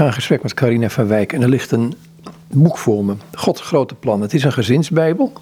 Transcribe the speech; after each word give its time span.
ga 0.00 0.06
in 0.06 0.14
gesprek 0.14 0.42
met 0.42 0.54
Carina 0.54 0.88
van 0.88 1.06
Wijk 1.06 1.32
en 1.32 1.42
er 1.42 1.48
ligt 1.48 1.70
een 1.70 1.94
boek 2.46 2.78
voor 2.78 3.04
me. 3.04 3.14
Gods 3.34 3.60
grote 3.60 3.94
plan. 3.94 4.20
Het 4.20 4.34
is 4.34 4.44
een 4.44 4.52
gezinsbijbel. 4.52 5.32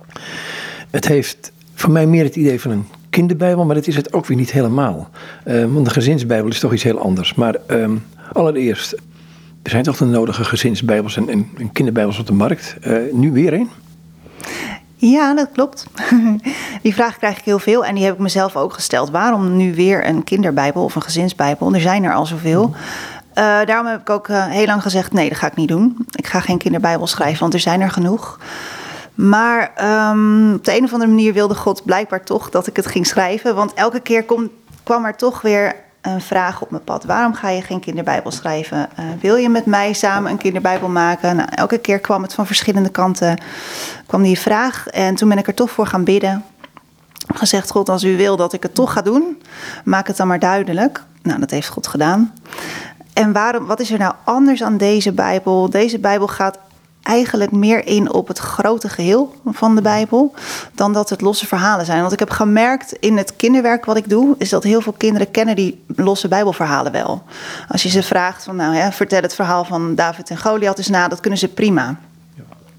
Het 0.90 1.08
heeft 1.08 1.52
voor 1.74 1.90
mij 1.90 2.06
meer 2.06 2.24
het 2.24 2.36
idee 2.36 2.60
van 2.60 2.70
een 2.70 2.86
kinderbijbel, 3.10 3.64
maar 3.64 3.74
dat 3.74 3.86
is 3.86 3.96
het 3.96 4.12
ook 4.12 4.26
weer 4.26 4.36
niet 4.36 4.52
helemaal. 4.52 5.10
Uh, 5.46 5.64
want 5.64 5.84
de 5.84 5.90
gezinsbijbel 5.90 6.50
is 6.50 6.60
toch 6.60 6.72
iets 6.72 6.82
heel 6.82 6.98
anders. 6.98 7.34
Maar 7.34 7.56
uh, 7.70 7.90
allereerst, 8.32 8.92
er 9.62 9.70
zijn 9.70 9.82
toch 9.82 9.96
de 9.96 10.04
nodige 10.04 10.44
gezinsbijbels 10.44 11.16
en, 11.16 11.50
kinderbijbels 11.72 12.18
op 12.18 12.26
de 12.26 12.32
markt. 12.32 12.76
Uh, 12.86 13.12
nu 13.12 13.32
weer 13.32 13.52
een? 13.52 13.68
Ja, 14.94 15.34
dat 15.34 15.48
klopt. 15.52 15.86
Die 16.82 16.94
vraag 16.94 17.16
krijg 17.16 17.38
ik 17.38 17.44
heel 17.44 17.58
veel 17.58 17.84
en 17.84 17.94
die 17.94 18.04
heb 18.04 18.14
ik 18.14 18.20
mezelf 18.20 18.56
ook 18.56 18.72
gesteld. 18.72 19.10
Waarom 19.10 19.56
nu 19.56 19.74
weer 19.74 20.06
een 20.06 20.24
kinderbijbel 20.24 20.84
of 20.84 20.94
een 20.94 21.02
gezinsbijbel? 21.02 21.74
Er 21.74 21.80
zijn 21.80 22.04
er 22.04 22.14
al 22.14 22.26
zoveel. 22.26 22.74
Uh, 23.38 23.44
daarom 23.44 23.86
heb 23.86 24.00
ik 24.00 24.10
ook 24.10 24.28
uh, 24.28 24.46
heel 24.46 24.66
lang 24.66 24.82
gezegd: 24.82 25.12
nee, 25.12 25.28
dat 25.28 25.38
ga 25.38 25.46
ik 25.46 25.56
niet 25.56 25.68
doen. 25.68 26.06
Ik 26.10 26.26
ga 26.26 26.40
geen 26.40 26.58
kinderbijbel 26.58 27.06
schrijven, 27.06 27.40
want 27.40 27.54
er 27.54 27.60
zijn 27.60 27.80
er 27.80 27.90
genoeg. 27.90 28.38
Maar 29.14 29.72
um, 30.10 30.54
op 30.54 30.64
de 30.64 30.76
een 30.76 30.84
of 30.84 30.92
andere 30.92 31.10
manier 31.10 31.32
wilde 31.32 31.54
God 31.54 31.84
blijkbaar 31.84 32.24
toch 32.24 32.50
dat 32.50 32.66
ik 32.66 32.76
het 32.76 32.86
ging 32.86 33.06
schrijven. 33.06 33.54
Want 33.54 33.74
elke 33.74 34.00
keer 34.00 34.24
kwam 34.82 35.04
er 35.04 35.16
toch 35.16 35.42
weer 35.42 35.74
een 36.00 36.20
vraag 36.20 36.62
op 36.62 36.70
mijn 36.70 36.84
pad. 36.84 37.04
Waarom 37.04 37.34
ga 37.34 37.48
je 37.48 37.62
geen 37.62 37.80
kinderbijbel 37.80 38.30
schrijven? 38.30 38.88
Uh, 38.98 39.04
wil 39.20 39.36
je 39.36 39.48
met 39.48 39.66
mij 39.66 39.92
samen 39.92 40.30
een 40.30 40.38
kinderbijbel 40.38 40.88
maken? 40.88 41.36
Nou, 41.36 41.48
elke 41.54 41.78
keer 41.78 41.98
kwam 41.98 42.22
het 42.22 42.34
van 42.34 42.46
verschillende 42.46 42.90
kanten, 42.90 43.40
kwam 44.06 44.22
die 44.22 44.38
vraag. 44.38 44.86
En 44.88 45.14
toen 45.14 45.28
ben 45.28 45.38
ik 45.38 45.46
er 45.46 45.54
toch 45.54 45.70
voor 45.70 45.86
gaan 45.86 46.04
bidden. 46.04 46.44
Gezegd, 47.34 47.70
God, 47.70 47.88
als 47.88 48.04
u 48.04 48.16
wil 48.16 48.36
dat 48.36 48.52
ik 48.52 48.62
het 48.62 48.74
toch 48.74 48.92
ga 48.92 49.02
doen, 49.02 49.42
maak 49.84 50.06
het 50.06 50.16
dan 50.16 50.26
maar 50.26 50.38
duidelijk. 50.38 51.02
Nou, 51.22 51.40
dat 51.40 51.50
heeft 51.50 51.68
God 51.68 51.86
gedaan. 51.86 52.32
En 53.18 53.32
waarom, 53.32 53.66
wat 53.66 53.80
is 53.80 53.90
er 53.90 53.98
nou 53.98 54.14
anders 54.24 54.62
aan 54.62 54.76
deze 54.76 55.12
Bijbel? 55.12 55.70
Deze 55.70 55.98
Bijbel 55.98 56.28
gaat 56.28 56.58
eigenlijk 57.02 57.50
meer 57.50 57.86
in 57.86 58.12
op 58.12 58.28
het 58.28 58.38
grote 58.38 58.88
geheel 58.88 59.34
van 59.44 59.74
de 59.74 59.82
Bijbel 59.82 60.34
dan 60.74 60.92
dat 60.92 61.10
het 61.10 61.20
losse 61.20 61.46
verhalen 61.46 61.86
zijn. 61.86 62.00
Want 62.00 62.12
ik 62.12 62.18
heb 62.18 62.30
gemerkt 62.30 62.92
in 62.92 63.16
het 63.16 63.36
kinderwerk 63.36 63.84
wat 63.84 63.96
ik 63.96 64.08
doe, 64.08 64.34
is 64.38 64.48
dat 64.48 64.62
heel 64.62 64.80
veel 64.80 64.94
kinderen 64.96 65.30
kennen 65.30 65.56
die 65.56 65.84
losse 65.96 66.28
Bijbelverhalen 66.28 66.92
wel. 66.92 67.22
Als 67.68 67.82
je 67.82 67.88
ze 67.88 68.02
vraagt 68.02 68.44
van 68.44 68.56
nou 68.56 68.74
ja, 68.74 68.92
vertel 68.92 69.22
het 69.22 69.34
verhaal 69.34 69.64
van 69.64 69.94
David 69.94 70.30
en 70.30 70.38
Goliath 70.38 70.78
eens 70.78 70.88
na, 70.88 71.08
dat 71.08 71.20
kunnen 71.20 71.38
ze 71.38 71.48
prima. 71.48 71.96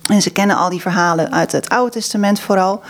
En 0.07 0.21
ze 0.21 0.31
kennen 0.31 0.55
al 0.55 0.69
die 0.69 0.81
verhalen 0.81 1.31
uit 1.31 1.51
het 1.51 1.69
Oude 1.69 1.91
Testament 1.91 2.39
vooral. 2.39 2.81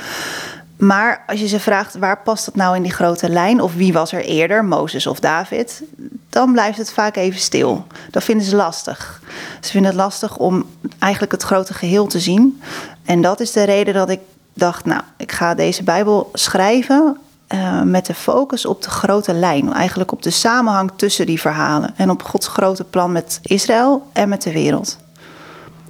Maar 0.80 1.23
als 1.27 1.39
je 1.39 1.47
ze 1.47 1.59
vraagt 1.59 1.97
waar 1.97 2.22
past 2.22 2.45
dat 2.45 2.55
nou 2.55 2.75
in 2.75 2.81
die 2.81 2.91
grote 2.91 3.30
lijn, 3.30 3.61
of 3.61 3.73
wie 3.73 3.94
was 3.94 4.11
er 4.11 4.25
eerder, 4.25 4.66
Mozes 4.66 5.08
of 5.08 5.19
David, 5.19 5.83
dan 6.30 6.52
blijft 6.52 6.77
het 6.77 6.91
vaak 6.91 7.16
even 7.16 7.39
stil. 7.39 7.88
Dat 8.11 8.23
vinden 8.23 8.45
ze 8.45 8.55
lastig. 8.55 9.22
Ze 9.61 9.72
vinden 9.72 9.91
het 9.91 10.00
lastig 10.00 10.38
om 10.38 10.66
eigenlijk 11.00 11.31
het 11.31 11.44
grote 11.44 11.73
geheel 11.73 12.07
te 12.07 12.19
zien. 12.19 12.61
En 13.05 13.22
dat 13.22 13.39
is 13.39 13.52
de 13.52 13.63
reden 13.63 13.94
dat 13.94 14.09
ik 14.09 14.19
dacht, 14.53 14.85
nou, 14.85 15.02
ik 15.17 15.31
ga 15.31 15.55
deze 15.55 15.83
Bijbel 15.83 16.30
schrijven 16.33 17.17
uh, 17.53 17.81
met 17.81 18.05
de 18.05 18.13
focus 18.13 18.66
op 18.66 18.81
de 18.81 18.89
grote 18.89 19.33
lijn. 19.33 19.73
Eigenlijk 19.73 20.11
op 20.11 20.22
de 20.22 20.30
samenhang 20.30 20.91
tussen 20.95 21.25
die 21.25 21.39
verhalen. 21.39 21.94
En 21.95 22.09
op 22.09 22.23
Gods 22.23 22.47
grote 22.47 22.83
plan 22.83 23.11
met 23.11 23.39
Israël 23.41 24.09
en 24.13 24.30
met 24.30 24.41
de 24.41 24.52
wereld. 24.52 24.97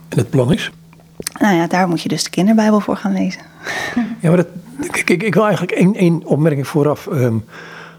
En 0.09 0.17
het 0.17 0.29
plan 0.29 0.53
is? 0.53 0.71
Nou 1.39 1.55
ja, 1.55 1.67
daar 1.67 1.87
moet 1.87 2.01
je 2.01 2.09
dus 2.09 2.23
de 2.23 2.29
kinderbijbel 2.29 2.79
voor 2.79 2.97
gaan 2.97 3.13
lezen. 3.13 3.41
Ja, 4.21 4.27
maar 4.27 4.37
dat, 4.37 4.47
ik, 4.81 5.09
ik, 5.09 5.23
ik 5.23 5.33
wil 5.33 5.43
eigenlijk 5.43 5.71
één, 5.71 5.95
één 5.95 6.25
opmerking 6.25 6.67
vooraf. 6.67 7.05
Um, 7.05 7.45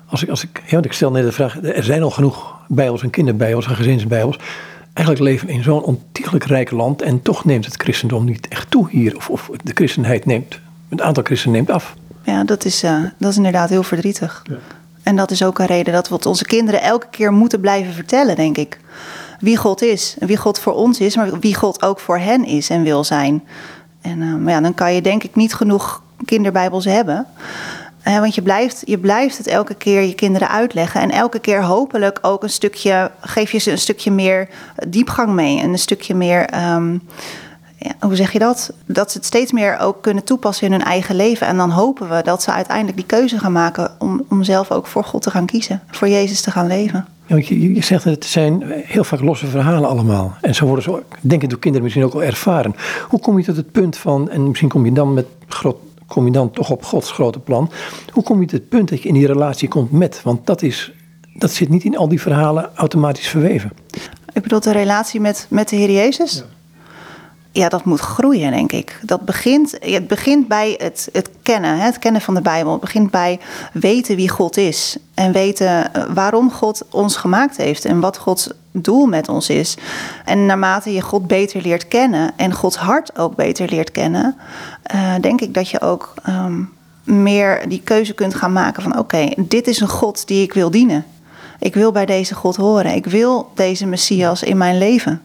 als 0.06 0.22
ik, 0.22 0.28
als 0.28 0.42
ik, 0.42 0.62
ja, 0.64 0.70
want 0.70 0.84
ik 0.84 0.92
stel 0.92 1.10
net 1.10 1.24
de 1.24 1.32
vraag, 1.32 1.62
er 1.62 1.84
zijn 1.84 2.02
al 2.02 2.10
genoeg 2.10 2.58
bijbels 2.68 3.02
en 3.02 3.10
kinderbijbels 3.10 3.66
en 3.66 3.76
gezinsbijbels. 3.76 4.38
Eigenlijk 4.92 5.28
leven 5.28 5.46
we 5.46 5.52
in 5.52 5.62
zo'n 5.62 5.82
ontiegelijk 5.82 6.44
rijk 6.44 6.70
land 6.70 7.02
en 7.02 7.22
toch 7.22 7.44
neemt 7.44 7.64
het 7.64 7.82
christendom 7.82 8.24
niet 8.24 8.48
echt 8.48 8.70
toe 8.70 8.88
hier. 8.90 9.16
Of, 9.16 9.30
of 9.30 9.50
de 9.62 9.72
christenheid 9.74 10.26
neemt, 10.26 10.60
het 10.88 11.00
aantal 11.00 11.22
christenen 11.22 11.56
neemt 11.56 11.70
af. 11.70 11.94
Ja, 12.22 12.44
dat 12.44 12.64
is, 12.64 12.84
uh, 12.84 13.04
dat 13.18 13.30
is 13.30 13.36
inderdaad 13.36 13.68
heel 13.68 13.82
verdrietig. 13.82 14.42
Ja. 14.44 14.56
En 15.02 15.16
dat 15.16 15.30
is 15.30 15.44
ook 15.44 15.58
een 15.58 15.66
reden 15.66 15.92
dat 15.92 16.08
we 16.08 16.14
het 16.14 16.26
onze 16.26 16.44
kinderen 16.44 16.82
elke 16.82 17.06
keer 17.10 17.32
moeten 17.32 17.60
blijven 17.60 17.92
vertellen, 17.92 18.36
denk 18.36 18.56
ik. 18.56 18.80
Wie 19.40 19.56
God 19.56 19.82
is, 19.82 20.16
wie 20.18 20.36
God 20.36 20.58
voor 20.58 20.74
ons 20.74 21.00
is, 21.00 21.16
maar 21.16 21.38
wie 21.38 21.54
God 21.54 21.82
ook 21.82 22.00
voor 22.00 22.18
hen 22.18 22.44
is 22.44 22.70
en 22.70 22.82
wil 22.82 23.04
zijn. 23.04 23.42
En 24.00 24.20
uh, 24.20 24.34
maar 24.34 24.52
ja, 24.52 24.60
dan 24.60 24.74
kan 24.74 24.94
je 24.94 25.02
denk 25.02 25.22
ik 25.24 25.34
niet 25.34 25.54
genoeg 25.54 26.02
kinderbijbels 26.24 26.84
hebben. 26.84 27.26
Want 28.04 28.34
je 28.34 28.42
blijft, 28.42 28.82
je 28.84 28.98
blijft 28.98 29.38
het 29.38 29.46
elke 29.46 29.74
keer 29.74 30.02
je 30.02 30.14
kinderen 30.14 30.48
uitleggen. 30.48 31.00
En 31.00 31.10
elke 31.10 31.38
keer 31.38 31.62
hopelijk 31.62 32.18
ook 32.22 32.42
een 32.42 32.50
stukje, 32.50 33.10
geef 33.20 33.52
je 33.52 33.58
ze 33.58 33.70
een 33.70 33.78
stukje 33.78 34.10
meer 34.10 34.48
diepgang 34.88 35.32
mee. 35.32 35.60
En 35.60 35.70
een 35.70 35.78
stukje 35.78 36.14
meer, 36.14 36.72
um, 36.74 37.02
ja, 37.78 37.92
hoe 38.00 38.16
zeg 38.16 38.32
je 38.32 38.38
dat? 38.38 38.72
Dat 38.86 39.10
ze 39.10 39.16
het 39.16 39.26
steeds 39.26 39.52
meer 39.52 39.78
ook 39.78 40.02
kunnen 40.02 40.24
toepassen 40.24 40.66
in 40.66 40.72
hun 40.72 40.82
eigen 40.82 41.16
leven. 41.16 41.46
En 41.46 41.56
dan 41.56 41.70
hopen 41.70 42.08
we 42.08 42.22
dat 42.22 42.42
ze 42.42 42.52
uiteindelijk 42.52 42.96
die 42.96 43.06
keuze 43.06 43.38
gaan 43.38 43.52
maken 43.52 43.90
om, 43.98 44.24
om 44.28 44.42
zelf 44.42 44.70
ook 44.70 44.86
voor 44.86 45.04
God 45.04 45.22
te 45.22 45.30
gaan 45.30 45.46
kiezen. 45.46 45.82
Voor 45.90 46.08
Jezus 46.08 46.40
te 46.40 46.50
gaan 46.50 46.66
leven. 46.66 47.06
Ja, 47.26 47.36
je, 47.36 47.74
je 47.74 47.84
zegt 47.84 48.04
dat 48.04 48.14
het 48.14 48.24
zijn 48.24 48.62
heel 48.66 49.04
vaak 49.04 49.20
losse 49.20 49.46
verhalen 49.46 49.88
allemaal. 49.88 50.36
En 50.40 50.54
zo 50.54 50.66
worden 50.66 50.84
ze, 50.84 51.02
denk 51.20 51.42
ik, 51.42 51.50
door 51.50 51.58
kinderen 51.58 51.84
misschien 51.84 52.06
ook 52.06 52.14
al 52.14 52.22
ervaren. 52.22 52.74
Hoe 53.08 53.20
kom 53.20 53.38
je 53.38 53.44
tot 53.44 53.56
het 53.56 53.72
punt 53.72 53.96
van, 53.96 54.30
en 54.30 54.48
misschien 54.48 54.68
kom 54.68 54.84
je 54.84 54.92
dan 54.92 55.14
met 55.14 55.26
groot 55.48 55.76
kom 56.10 56.24
je 56.24 56.32
dan 56.32 56.50
toch 56.50 56.70
op 56.70 56.84
Gods 56.84 57.12
grote 57.12 57.38
plan. 57.38 57.70
Hoe 58.12 58.22
kom 58.22 58.40
je 58.40 58.46
tot 58.46 58.58
het 58.58 58.68
punt 58.68 58.88
dat 58.88 59.02
je 59.02 59.08
in 59.08 59.14
die 59.14 59.26
relatie 59.26 59.68
komt 59.68 59.92
met? 59.92 60.22
Want 60.22 60.46
dat, 60.46 60.62
is, 60.62 60.92
dat 61.34 61.50
zit 61.50 61.68
niet 61.68 61.84
in 61.84 61.96
al 61.96 62.08
die 62.08 62.20
verhalen 62.20 62.70
automatisch 62.74 63.28
verweven. 63.28 63.72
Ik 64.32 64.42
bedoel 64.42 64.60
de 64.60 64.72
relatie 64.72 65.20
met, 65.20 65.46
met 65.50 65.68
de 65.68 65.76
Heer 65.76 65.90
Jezus? 65.90 66.34
Ja. 66.34 66.59
Ja 67.52 67.68
dat 67.68 67.84
moet 67.84 68.00
groeien, 68.00 68.50
denk 68.50 68.72
ik. 68.72 69.00
Dat 69.02 69.20
begint, 69.20 69.76
het 69.80 70.08
begint 70.08 70.48
bij 70.48 70.74
het, 70.78 71.08
het 71.12 71.30
kennen, 71.42 71.78
het 71.78 71.98
kennen 71.98 72.20
van 72.20 72.34
de 72.34 72.40
Bijbel. 72.40 72.72
Het 72.72 72.80
begint 72.80 73.10
bij 73.10 73.40
weten 73.72 74.16
wie 74.16 74.28
God 74.28 74.56
is. 74.56 74.96
En 75.14 75.32
weten 75.32 75.94
eh, 75.94 76.02
waarom 76.14 76.50
God 76.50 76.82
ons 76.90 77.16
gemaakt 77.16 77.56
heeft. 77.56 77.84
En 77.84 78.00
wat 78.00 78.16
Gods 78.16 78.50
doel 78.72 79.06
met 79.06 79.28
ons 79.28 79.48
is. 79.48 79.76
En 80.24 80.46
naarmate 80.46 80.92
je 80.92 81.00
God 81.00 81.26
beter 81.26 81.62
leert 81.62 81.88
kennen 81.88 82.32
en 82.36 82.52
Gods 82.52 82.76
hart 82.76 83.18
ook 83.18 83.34
beter 83.34 83.68
leert 83.68 83.90
kennen, 83.90 84.36
uh, 84.94 85.14
denk 85.20 85.40
ik 85.40 85.54
dat 85.54 85.68
je 85.68 85.80
ook 85.80 86.14
um, 86.28 86.72
meer 87.04 87.68
die 87.68 87.80
keuze 87.84 88.14
kunt 88.14 88.34
gaan 88.34 88.52
maken 88.52 88.82
van 88.82 88.98
oké, 88.98 89.28
dit 89.36 89.66
is 89.66 89.80
een 89.80 89.88
God 89.88 90.26
die 90.26 90.42
ik 90.42 90.52
wil 90.52 90.70
dienen. 90.70 91.04
Ik 91.58 91.74
wil 91.74 91.92
bij 91.92 92.06
deze 92.06 92.34
God 92.34 92.56
horen. 92.56 92.94
Ik 92.94 93.06
wil 93.06 93.50
deze 93.54 93.86
Messias 93.86 94.42
in 94.42 94.56
mijn 94.56 94.78
leven. 94.78 95.22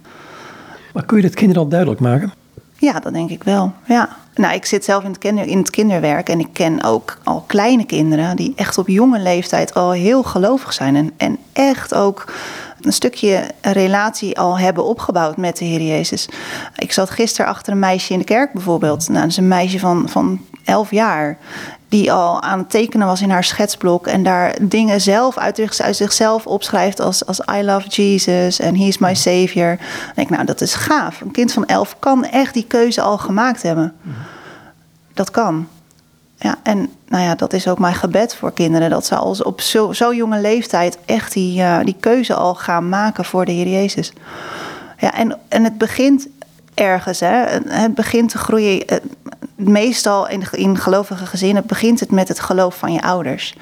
Maar 0.96 1.06
kun 1.06 1.18
je 1.18 1.24
dat 1.24 1.34
kinderen 1.34 1.64
al 1.64 1.70
duidelijk 1.70 2.00
maken? 2.00 2.34
Ja, 2.78 3.00
dat 3.00 3.14
denk 3.14 3.30
ik 3.30 3.44
wel. 3.44 3.74
Ja. 3.86 4.10
Nou, 4.36 4.54
ik 4.54 4.66
zit 4.66 4.84
zelf 4.86 5.04
in 5.04 5.10
het, 5.10 5.18
kinder, 5.18 5.46
in 5.46 5.58
het 5.58 5.70
kinderwerk 5.70 6.30
en 6.30 6.40
ik 6.40 6.48
ken 6.54 6.84
ook 6.84 7.18
al 7.24 7.44
kleine 7.48 7.86
kinderen 7.86 8.36
die 8.36 8.54
echt 8.56 8.78
op 8.78 8.88
jonge 8.88 9.20
leeftijd 9.20 9.74
al 9.74 9.92
heel 9.92 10.24
gelovig 10.24 10.74
zijn 10.74 10.96
en, 10.96 11.12
en 11.18 11.38
echt 11.54 11.94
ook 11.94 12.34
een 12.82 12.94
stukje 12.94 13.44
relatie 13.62 14.40
al 14.40 14.60
hebben 14.60 14.86
opgebouwd 14.86 15.38
met 15.38 15.58
de 15.58 15.66
Heer 15.66 15.82
Jezus. 15.82 16.30
Ik 16.76 16.92
zat 16.92 17.10
gisteren 17.10 17.52
achter 17.52 17.74
een 17.74 17.80
meisje 17.80 18.14
in 18.14 18.20
de 18.20 18.26
kerk 18.26 18.54
bijvoorbeeld. 18.54 19.08
Nou, 19.08 19.22
dat 19.22 19.30
is 19.30 19.38
een 19.38 19.48
meisje 19.48 19.80
van, 19.80 20.10
van 20.10 20.42
elf 20.64 20.92
jaar. 20.92 21.38
Die 21.96 22.12
al 22.12 22.42
aan 22.42 22.60
het 22.60 22.70
tekenen 22.70 23.08
was 23.08 23.22
in 23.22 23.30
haar 23.30 23.44
schetsblok. 23.44 24.08
En 24.08 24.24
daar 24.24 24.56
dingen 24.62 25.02
zelf 25.02 25.38
uit, 25.38 25.82
uit 25.82 25.96
zichzelf 25.96 26.48
opschrijft 26.48 27.00
als, 27.00 27.26
als 27.26 27.42
I 27.52 27.64
love 27.64 27.88
Jesus 27.88 28.60
en 28.60 28.78
He 28.78 28.84
is 28.86 28.98
my 28.98 29.14
savior. 29.14 29.76
Dan 29.78 30.12
denk 30.16 30.28
ik, 30.28 30.34
nou 30.36 30.46
dat 30.46 30.62
is 30.62 30.74
gaaf. 30.74 31.22
Een 31.22 31.32
kind 31.32 31.54
van 31.54 31.66
elf 31.66 31.96
kan 32.00 32.26
echt 32.26 32.54
die 32.54 32.66
keuze 32.68 33.02
al 33.02 33.18
gemaakt 33.18 33.62
hebben. 33.62 33.94
Dat 35.14 35.32
kan. 35.32 35.68
Ja, 36.38 36.56
en 36.64 36.90
nou 37.08 37.24
ja, 37.24 37.36
dat 37.36 37.54
is 37.54 37.68
ook 37.68 37.80
mijn 37.80 37.96
gebed 37.96 38.36
voor 38.36 38.54
kinderen. 38.54 38.90
Dat 38.90 39.06
ze 39.06 39.16
al 39.16 39.36
op 39.44 39.62
zo, 39.62 39.94
zo 39.94 40.14
jonge 40.14 40.42
leeftijd 40.42 40.98
echt 41.06 41.34
die, 41.34 41.60
uh, 41.60 41.80
die 41.84 41.98
keuze 42.00 42.34
al 42.34 42.56
gaan 42.56 42.90
maken 42.90 43.26
voor 43.26 43.46
de 43.46 43.52
Heer 43.52 43.68
Jezus. 43.70 44.14
Ja, 44.98 45.14
en, 45.14 45.38
en 45.48 45.64
het 45.64 45.78
begint 45.78 46.28
ergens. 46.74 47.20
Hè. 47.20 47.46
Het 47.68 47.96
begint 47.96 48.30
te 48.30 48.38
groeien. 48.38 48.84
Eh, 49.58 49.66
meestal 49.66 50.28
in, 50.28 50.44
in 50.52 50.78
gelovige 50.78 51.26
gezinnen 51.26 51.66
begint 51.66 52.00
het 52.00 52.12
met 52.12 52.28
het 52.28 52.40
geloof 52.40 52.78
van 52.78 52.94
je 52.94 53.02
ouders. 53.02 53.56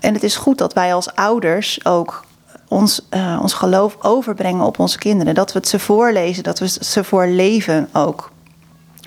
En 0.00 0.14
het 0.14 0.22
is 0.22 0.36
goed 0.36 0.58
dat 0.58 0.72
wij 0.72 0.94
als 0.94 1.14
ouders 1.14 1.84
ook 1.84 2.24
ons, 2.68 3.06
uh, 3.10 3.38
ons 3.42 3.52
geloof 3.52 3.96
overbrengen 4.00 4.64
op 4.64 4.78
onze 4.78 4.98
kinderen. 4.98 5.34
Dat 5.34 5.52
we 5.52 5.58
het 5.58 5.68
ze 5.68 5.78
voorlezen, 5.78 6.42
dat 6.42 6.58
we 6.58 6.68
ze 6.68 7.04
voorleven 7.04 7.88
ook. 7.92 8.30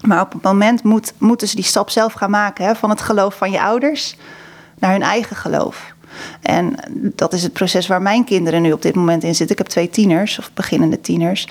Maar 0.02 0.22
op 0.22 0.34
het 0.34 0.42
moment 0.42 0.84
moet, 0.84 1.14
moeten 1.18 1.48
ze 1.48 1.56
die 1.56 1.64
stap 1.64 1.90
zelf 1.90 2.14
gaan 2.14 2.30
maken 2.30 2.66
hè, 2.66 2.76
van 2.76 2.90
het 2.90 3.02
geloof 3.02 3.36
van 3.36 3.52
je 3.52 3.62
ouders 3.62 4.16
naar 4.80 4.92
hun 4.92 5.02
eigen 5.02 5.36
geloof. 5.36 5.93
En 6.42 6.76
dat 7.16 7.34
is 7.34 7.44
het 7.44 7.54
proces 7.54 7.88
waar 7.88 8.02
mijn 8.02 8.24
kinderen 8.24 8.62
nu 8.62 8.72
op 8.72 8.82
dit 8.82 8.96
moment 8.96 9.24
in 9.24 9.36
zitten. 9.36 9.56
Ik 9.56 9.62
heb 9.62 9.72
twee 9.72 9.90
tieners, 9.90 10.40
of 10.40 10.52
beginnende 10.54 11.02
tieners. 11.02 11.48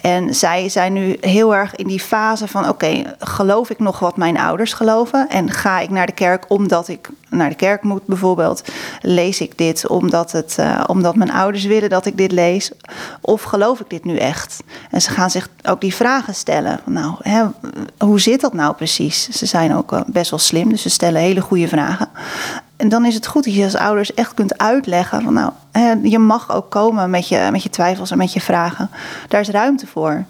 En 0.00 0.34
zij 0.34 0.68
zijn 0.68 0.92
nu 0.92 1.16
heel 1.20 1.54
erg 1.54 1.76
in 1.76 1.86
die 1.86 2.00
fase 2.00 2.48
van: 2.48 2.68
oké, 2.68 3.14
geloof 3.18 3.70
ik 3.70 3.78
nog 3.78 3.98
wat 3.98 4.16
mijn 4.16 4.38
ouders 4.38 4.72
geloven? 4.72 5.28
En 5.28 5.50
ga 5.50 5.80
ik 5.80 5.90
naar 5.90 6.06
de 6.06 6.12
kerk 6.12 6.44
omdat 6.48 6.88
ik 6.88 7.08
naar 7.32 7.48
de 7.48 7.54
kerk 7.54 7.82
moet 7.82 8.06
bijvoorbeeld, 8.06 8.62
lees 9.00 9.40
ik 9.40 9.58
dit 9.58 9.86
omdat, 9.86 10.32
het, 10.32 10.56
uh, 10.60 10.84
omdat 10.86 11.16
mijn 11.16 11.32
ouders 11.32 11.64
willen 11.64 11.90
dat 11.90 12.06
ik 12.06 12.16
dit 12.16 12.32
lees? 12.32 12.70
Of 13.20 13.42
geloof 13.42 13.80
ik 13.80 13.90
dit 13.90 14.04
nu 14.04 14.16
echt? 14.16 14.62
En 14.90 15.02
ze 15.02 15.10
gaan 15.10 15.30
zich 15.30 15.48
ook 15.62 15.80
die 15.80 15.94
vragen 15.94 16.34
stellen. 16.34 16.80
Nou, 16.84 17.14
hè, 17.18 17.44
hoe 17.98 18.20
zit 18.20 18.40
dat 18.40 18.52
nou 18.52 18.74
precies? 18.74 19.28
Ze 19.28 19.46
zijn 19.46 19.76
ook 19.76 20.02
best 20.06 20.30
wel 20.30 20.38
slim, 20.38 20.68
dus 20.68 20.82
ze 20.82 20.90
stellen 20.90 21.20
hele 21.20 21.40
goede 21.40 21.68
vragen. 21.68 22.08
En 22.76 22.88
dan 22.88 23.04
is 23.04 23.14
het 23.14 23.26
goed 23.26 23.44
dat 23.44 23.54
je 23.54 23.64
als 23.64 23.76
ouders 23.76 24.14
echt 24.14 24.34
kunt 24.34 24.58
uitleggen 24.58 25.22
van 25.22 25.32
nou, 25.32 25.52
je 26.02 26.18
mag 26.18 26.54
ook 26.54 26.70
komen 26.70 27.10
met 27.10 27.28
je, 27.28 27.48
met 27.52 27.62
je 27.62 27.70
twijfels 27.70 28.10
en 28.10 28.18
met 28.18 28.32
je 28.32 28.40
vragen. 28.40 28.90
Daar 29.28 29.40
is 29.40 29.48
ruimte 29.48 29.86
voor. 29.86 30.24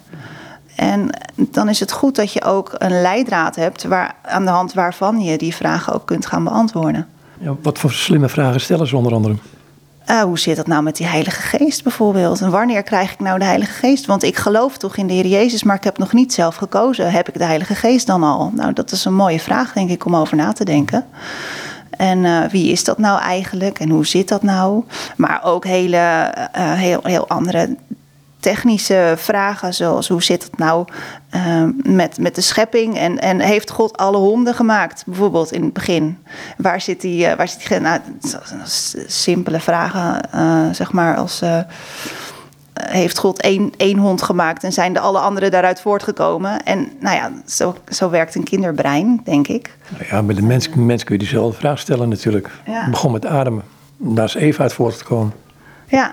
En 0.76 1.10
dan 1.34 1.68
is 1.68 1.80
het 1.80 1.92
goed 1.92 2.16
dat 2.16 2.32
je 2.32 2.44
ook 2.44 2.74
een 2.78 3.00
leidraad 3.00 3.56
hebt 3.56 3.84
waar, 3.84 4.14
aan 4.22 4.44
de 4.44 4.50
hand 4.50 4.72
waarvan 4.72 5.20
je 5.20 5.38
die 5.38 5.54
vragen 5.54 5.92
ook 5.92 6.06
kunt 6.06 6.26
gaan 6.26 6.44
beantwoorden. 6.44 7.06
Ja, 7.38 7.54
wat 7.62 7.78
voor 7.78 7.92
slimme 7.92 8.28
vragen 8.28 8.60
stellen 8.60 8.86
ze 8.86 8.96
onder 8.96 9.14
andere? 9.14 9.34
Uh, 10.10 10.22
hoe 10.22 10.38
zit 10.38 10.56
dat 10.56 10.66
nou 10.66 10.82
met 10.82 10.96
die 10.96 11.06
Heilige 11.06 11.42
Geest 11.42 11.82
bijvoorbeeld? 11.82 12.40
En 12.40 12.50
wanneer 12.50 12.82
krijg 12.82 13.12
ik 13.12 13.20
nou 13.20 13.38
de 13.38 13.44
Heilige 13.44 13.72
Geest? 13.72 14.06
Want 14.06 14.22
ik 14.22 14.36
geloof 14.36 14.76
toch 14.76 14.96
in 14.96 15.06
de 15.06 15.12
Heer 15.12 15.26
Jezus, 15.26 15.62
maar 15.62 15.76
ik 15.76 15.84
heb 15.84 15.98
nog 15.98 16.12
niet 16.12 16.32
zelf 16.32 16.56
gekozen. 16.56 17.10
Heb 17.10 17.28
ik 17.28 17.38
de 17.38 17.44
Heilige 17.44 17.74
Geest 17.74 18.06
dan 18.06 18.22
al? 18.22 18.50
Nou, 18.54 18.72
dat 18.72 18.92
is 18.92 19.04
een 19.04 19.14
mooie 19.14 19.40
vraag, 19.40 19.72
denk 19.72 19.90
ik, 19.90 20.04
om 20.04 20.16
over 20.16 20.36
na 20.36 20.52
te 20.52 20.64
denken. 20.64 21.06
En 22.02 22.24
uh, 22.24 22.44
wie 22.44 22.72
is 22.72 22.84
dat 22.84 22.98
nou 22.98 23.20
eigenlijk 23.20 23.78
en 23.78 23.90
hoe 23.90 24.06
zit 24.06 24.28
dat 24.28 24.42
nou? 24.42 24.84
Maar 25.16 25.40
ook 25.44 25.64
hele, 25.64 26.34
uh, 26.56 26.72
heel, 26.72 27.00
heel 27.02 27.28
andere 27.28 27.76
technische 28.40 29.14
vragen, 29.16 29.74
zoals 29.74 30.08
hoe 30.08 30.22
zit 30.22 30.42
het 30.42 30.58
nou 30.58 30.86
uh, 31.34 31.64
met, 31.82 32.18
met 32.18 32.34
de 32.34 32.40
schepping 32.40 32.98
en, 32.98 33.18
en 33.18 33.40
heeft 33.40 33.70
God 33.70 33.96
alle 33.96 34.16
honden 34.16 34.54
gemaakt, 34.54 35.02
bijvoorbeeld 35.06 35.52
in 35.52 35.62
het 35.62 35.72
begin? 35.72 36.18
Waar 36.56 36.80
zit 36.80 37.00
die, 37.00 37.36
waar 37.36 37.48
zit 37.48 37.68
die 37.68 37.80
nou, 37.80 38.00
simpele 39.06 39.60
vragen, 39.60 40.20
zeg 40.74 40.92
maar, 40.92 41.16
als 41.16 41.42
heeft 42.92 43.18
God 43.18 43.40
één, 43.40 43.72
één 43.76 43.98
hond 43.98 44.22
gemaakt 44.22 44.64
en 44.64 44.72
zijn 44.72 44.92
de 44.92 45.00
alle 45.00 45.18
anderen 45.18 45.50
daaruit 45.50 45.80
voortgekomen? 45.80 46.62
En 46.62 46.88
nou 47.00 47.16
ja, 47.16 47.30
zo, 47.46 47.76
zo 47.88 48.10
werkt 48.10 48.34
een 48.34 48.44
kinderbrein, 48.44 49.20
denk 49.24 49.48
ik. 49.48 49.76
Ja, 50.10 50.22
bij 50.22 50.34
de 50.34 50.42
mens, 50.42 50.68
mens 50.68 51.04
kun 51.04 51.14
je 51.14 51.20
diezelfde 51.20 51.58
vraag 51.58 51.78
stellen 51.78 52.08
natuurlijk. 52.08 52.50
Ja. 52.66 52.90
Begon 52.90 53.12
met 53.12 53.26
ademen, 53.26 53.62
daar 53.96 54.24
is 54.24 54.34
Eva 54.34 54.62
uit 54.62 54.72
voortgekomen. 54.72 55.32
Ja, 55.86 56.12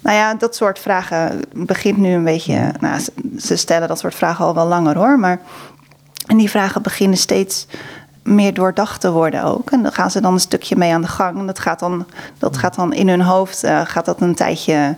nou 0.00 0.16
ja, 0.16 0.34
dat 0.34 0.56
soort 0.56 0.78
vragen 0.78 1.40
begint 1.52 1.98
nu 1.98 2.08
een 2.08 2.24
beetje. 2.24 2.72
Nou, 2.80 3.00
ze 3.38 3.56
stellen 3.56 3.88
dat 3.88 3.98
soort 3.98 4.14
vragen 4.14 4.44
al 4.44 4.54
wel 4.54 4.66
langer 4.66 4.96
hoor. 4.96 5.18
Maar 5.18 5.40
en 6.26 6.36
die 6.36 6.50
vragen 6.50 6.82
beginnen 6.82 7.18
steeds 7.18 7.66
meer 8.22 8.54
doordacht 8.54 9.00
te 9.00 9.12
worden 9.12 9.44
ook. 9.44 9.70
En 9.70 9.82
dan 9.82 9.92
gaan 9.92 10.10
ze 10.10 10.20
dan 10.20 10.32
een 10.32 10.40
stukje 10.40 10.76
mee 10.76 10.92
aan 10.92 11.00
de 11.00 11.08
gang. 11.08 11.38
En 11.38 11.46
dat 11.46 11.58
gaat 11.58 11.78
dan, 11.78 12.06
dat 12.38 12.56
gaat 12.56 12.74
dan 12.74 12.92
in 12.92 13.08
hun 13.08 13.20
hoofd 13.20 13.64
uh, 13.64 13.80
gaat 13.84 14.04
dat 14.04 14.20
een 14.20 14.34
tijdje, 14.34 14.96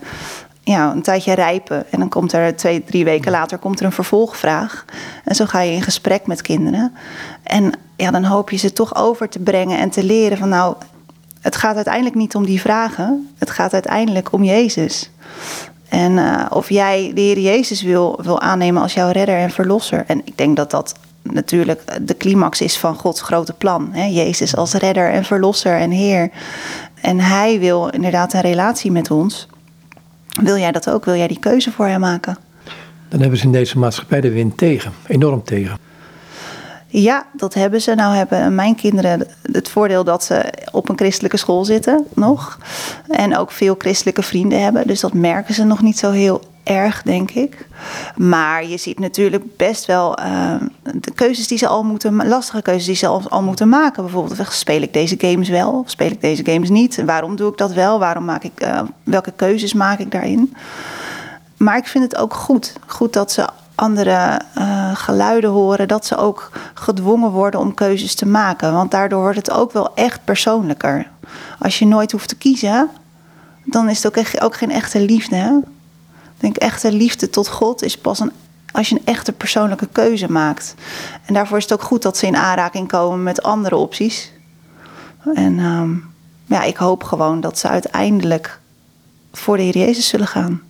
ja, 0.69 0.93
een 0.93 1.03
tijdje 1.03 1.35
rijpen. 1.35 1.85
En 1.91 1.99
dan 1.99 2.09
komt 2.09 2.33
er 2.33 2.57
twee, 2.57 2.85
drie 2.85 3.05
weken 3.05 3.31
later 3.31 3.59
komt 3.59 3.81
er 3.81 3.87
een 3.87 3.93
vervolgvraag. 3.93 4.85
En 5.25 5.35
zo 5.35 5.45
ga 5.45 5.61
je 5.61 5.73
in 5.73 5.83
gesprek 5.83 6.27
met 6.27 6.43
kinderen. 6.43 6.95
En 7.43 7.73
ja, 7.97 8.11
dan 8.11 8.25
hoop 8.25 8.51
je 8.51 8.57
ze 8.57 8.73
toch 8.73 8.97
over 8.97 9.29
te 9.29 9.39
brengen 9.39 9.79
en 9.79 9.91
te 9.91 10.05
leren 10.05 10.39
van 10.39 10.49
nou, 10.49 10.75
het 11.41 11.57
gaat 11.57 11.75
uiteindelijk 11.75 12.15
niet 12.15 12.35
om 12.35 12.45
die 12.45 12.61
vragen. 12.61 13.29
Het 13.39 13.51
gaat 13.51 13.73
uiteindelijk 13.73 14.33
om 14.33 14.45
Jezus. 14.45 15.11
En 15.89 16.13
uh, 16.13 16.47
of 16.51 16.71
jij 16.71 17.11
de 17.15 17.21
Heer 17.21 17.39
Jezus 17.39 17.83
wil, 17.83 18.19
wil 18.23 18.41
aannemen 18.41 18.83
als 18.83 18.95
jouw 18.95 19.11
redder 19.11 19.37
en 19.37 19.51
verlosser. 19.51 20.05
En 20.07 20.21
ik 20.25 20.39
denk 20.39 20.57
dat 20.57 20.71
dat 20.71 20.95
natuurlijk 21.23 22.07
de 22.07 22.17
climax 22.17 22.61
is 22.61 22.79
van 22.79 22.95
Gods 22.95 23.21
grote 23.21 23.53
plan. 23.53 23.89
Hè? 23.93 24.05
Jezus 24.05 24.57
als 24.57 24.73
redder 24.73 25.11
en 25.11 25.25
verlosser 25.25 25.79
en 25.79 25.91
Heer. 25.91 26.31
En 27.01 27.21
Hij 27.21 27.59
wil 27.59 27.89
inderdaad 27.89 28.33
een 28.33 28.41
relatie 28.41 28.93
met 28.93 29.11
ons. 29.11 29.49
Wil 30.43 30.57
jij 30.57 30.73
dat 30.73 30.91
ook? 30.91 31.05
Wil 31.05 31.17
jij 31.17 31.29
die 31.29 31.39
keuze 31.39 31.73
voor 31.73 31.87
hem 31.87 32.01
maken? 32.01 32.37
Dan 33.09 33.21
hebben 33.21 33.39
ze 33.39 33.45
in 33.45 33.53
deze 33.53 33.79
maatschappij 33.79 34.21
de 34.21 34.31
wind 34.31 34.57
tegen, 34.57 34.93
enorm 35.07 35.43
tegen. 35.45 35.79
Ja, 36.87 37.27
dat 37.33 37.55
hebben 37.55 37.81
ze. 37.81 37.95
Nou 37.95 38.15
hebben 38.15 38.55
mijn 38.55 38.75
kinderen 38.75 39.27
het 39.53 39.69
voordeel 39.69 40.05
dat 40.05 40.25
ze 40.25 40.53
op 40.73 40.89
een 40.89 40.99
christelijke 40.99 41.37
school 41.37 41.65
zitten 41.65 42.07
nog. 42.15 42.59
En 43.09 43.37
ook 43.37 43.51
veel 43.51 43.75
christelijke 43.79 44.23
vrienden 44.23 44.63
hebben. 44.63 44.87
Dus 44.87 45.01
dat 45.01 45.13
merken 45.13 45.55
ze 45.55 45.65
nog 45.65 45.83
niet 45.83 45.99
zo 45.99 46.11
heel 46.11 46.41
erg, 46.67 47.03
denk 47.03 47.31
ik. 47.31 47.67
Maar 48.17 48.67
je 48.67 48.77
ziet 48.77 48.99
natuurlijk 48.99 49.57
best 49.57 49.87
wel 49.87 50.19
uh, 50.21 50.55
de 50.83 51.13
keuzes 51.15 51.49
die 51.49 51.59
ze 51.59 51.67
al 51.67 51.83
moeten, 51.83 52.27
lastige 52.29 52.63
keuzes 52.63 52.87
die 52.87 52.95
ze 52.95 53.07
al, 53.07 53.23
al, 53.29 53.43
moeten 53.43 53.69
maken. 53.69 54.03
Bijvoorbeeld, 54.03 54.53
speel 54.53 54.83
ik 54.83 54.93
deze 54.93 55.15
games 55.19 55.49
wel? 55.49 55.73
Of 55.73 55.91
speel 55.91 56.11
ik 56.11 56.21
deze 56.21 56.45
games 56.45 56.69
niet? 56.69 57.05
Waarom 57.05 57.37
doe 57.37 57.51
ik 57.51 57.59
dat 57.59 57.73
wel? 57.73 57.99
Waarom 57.99 58.25
maak 58.25 58.43
ik, 58.43 58.63
uh, 58.63 58.81
welke 59.03 59.33
keuzes 59.37 59.73
maak 59.73 59.99
ik 59.99 60.11
daarin? 60.11 60.55
Maar 61.57 61.77
ik 61.77 61.87
vind 61.87 62.05
het 62.05 62.17
ook 62.17 62.35
goed. 62.35 62.73
Goed 62.87 63.13
dat 63.13 63.33
ze 63.33 63.49
andere 63.75 64.41
uh, 64.59 64.91
geluiden 64.95 65.51
horen, 65.51 65.89
dat 65.89 66.07
ze 66.07 66.17
ook 66.17 66.51
gedwongen 66.75 67.31
worden 67.31 67.61
om 67.61 67.75
keuzes 67.75 68.15
te 68.15 68.27
maken. 68.27 68.73
Want 68.73 68.91
daardoor 68.91 69.21
wordt 69.21 69.37
het 69.37 69.51
ook 69.51 69.73
wel 69.73 69.95
echt 69.95 70.25
persoonlijker. 70.25 71.11
Als 71.59 71.79
je 71.79 71.87
nooit 71.87 72.13
hoeft 72.13 72.29
te 72.29 72.37
kiezen, 72.37 72.89
dan 73.65 73.89
is 73.89 73.97
het 73.97 74.07
ook, 74.07 74.17
echt, 74.17 74.41
ook 74.41 74.57
geen 74.57 74.71
echte 74.71 75.01
liefde. 75.01 75.37
Hè? 75.37 75.53
Ik 76.37 76.43
denk, 76.43 76.57
echte 76.57 76.93
liefde 76.93 77.31
tot 77.31 77.49
God 77.49 77.83
is 77.83 77.99
pas 77.99 78.21
een, 78.21 78.33
als 78.73 78.89
je 78.89 78.95
een 78.95 79.07
echte 79.07 79.33
persoonlijke 79.33 79.89
keuze 79.93 80.33
maakt. 80.33 80.75
En 81.27 81.35
daarvoor 81.35 81.57
is 81.57 81.63
het 81.63 81.73
ook 81.73 81.83
goed 81.83 82.03
dat 82.03 82.17
ze 82.17 82.27
in 82.27 82.37
aanraking 82.37 82.89
komen 82.89 83.23
met 83.23 83.43
andere 83.43 83.77
opties. 83.77 84.33
En 85.35 85.59
um, 85.59 86.05
ja, 86.45 86.63
ik 86.63 86.77
hoop 86.77 87.03
gewoon 87.05 87.41
dat 87.41 87.59
ze 87.59 87.69
uiteindelijk 87.69 88.61
voor 89.33 89.57
de 89.57 89.63
Heer 89.63 89.79
Jezus 89.79 90.09
zullen 90.09 90.27
gaan. 90.27 90.63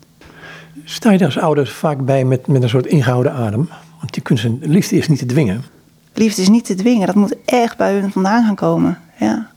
Sta 0.85 1.11
je 1.11 1.19
daar 1.19 1.27
als 1.27 1.39
ouder 1.39 1.67
vaak 1.67 2.05
bij 2.05 2.25
met, 2.25 2.47
met 2.47 2.63
een 2.63 2.69
soort 2.69 2.87
ingehouden 2.87 3.33
adem? 3.33 3.69
Want 3.99 4.15
je 4.15 4.21
kunt 4.21 4.39
zijn 4.39 4.59
liefde 4.61 4.97
is 4.97 5.09
niet 5.09 5.19
te 5.19 5.27
dwingen. 5.27 5.65
Liefde 6.13 6.43
is 6.43 6.49
niet 6.49 6.65
te 6.65 6.75
dwingen, 6.75 7.07
dat 7.07 7.15
moet 7.15 7.37
echt 7.45 7.77
bij 7.77 7.93
hun 7.93 8.13
vandaan 8.13 8.45
gaan 8.45 8.55
komen. 8.55 9.01
Ja. 9.19 9.51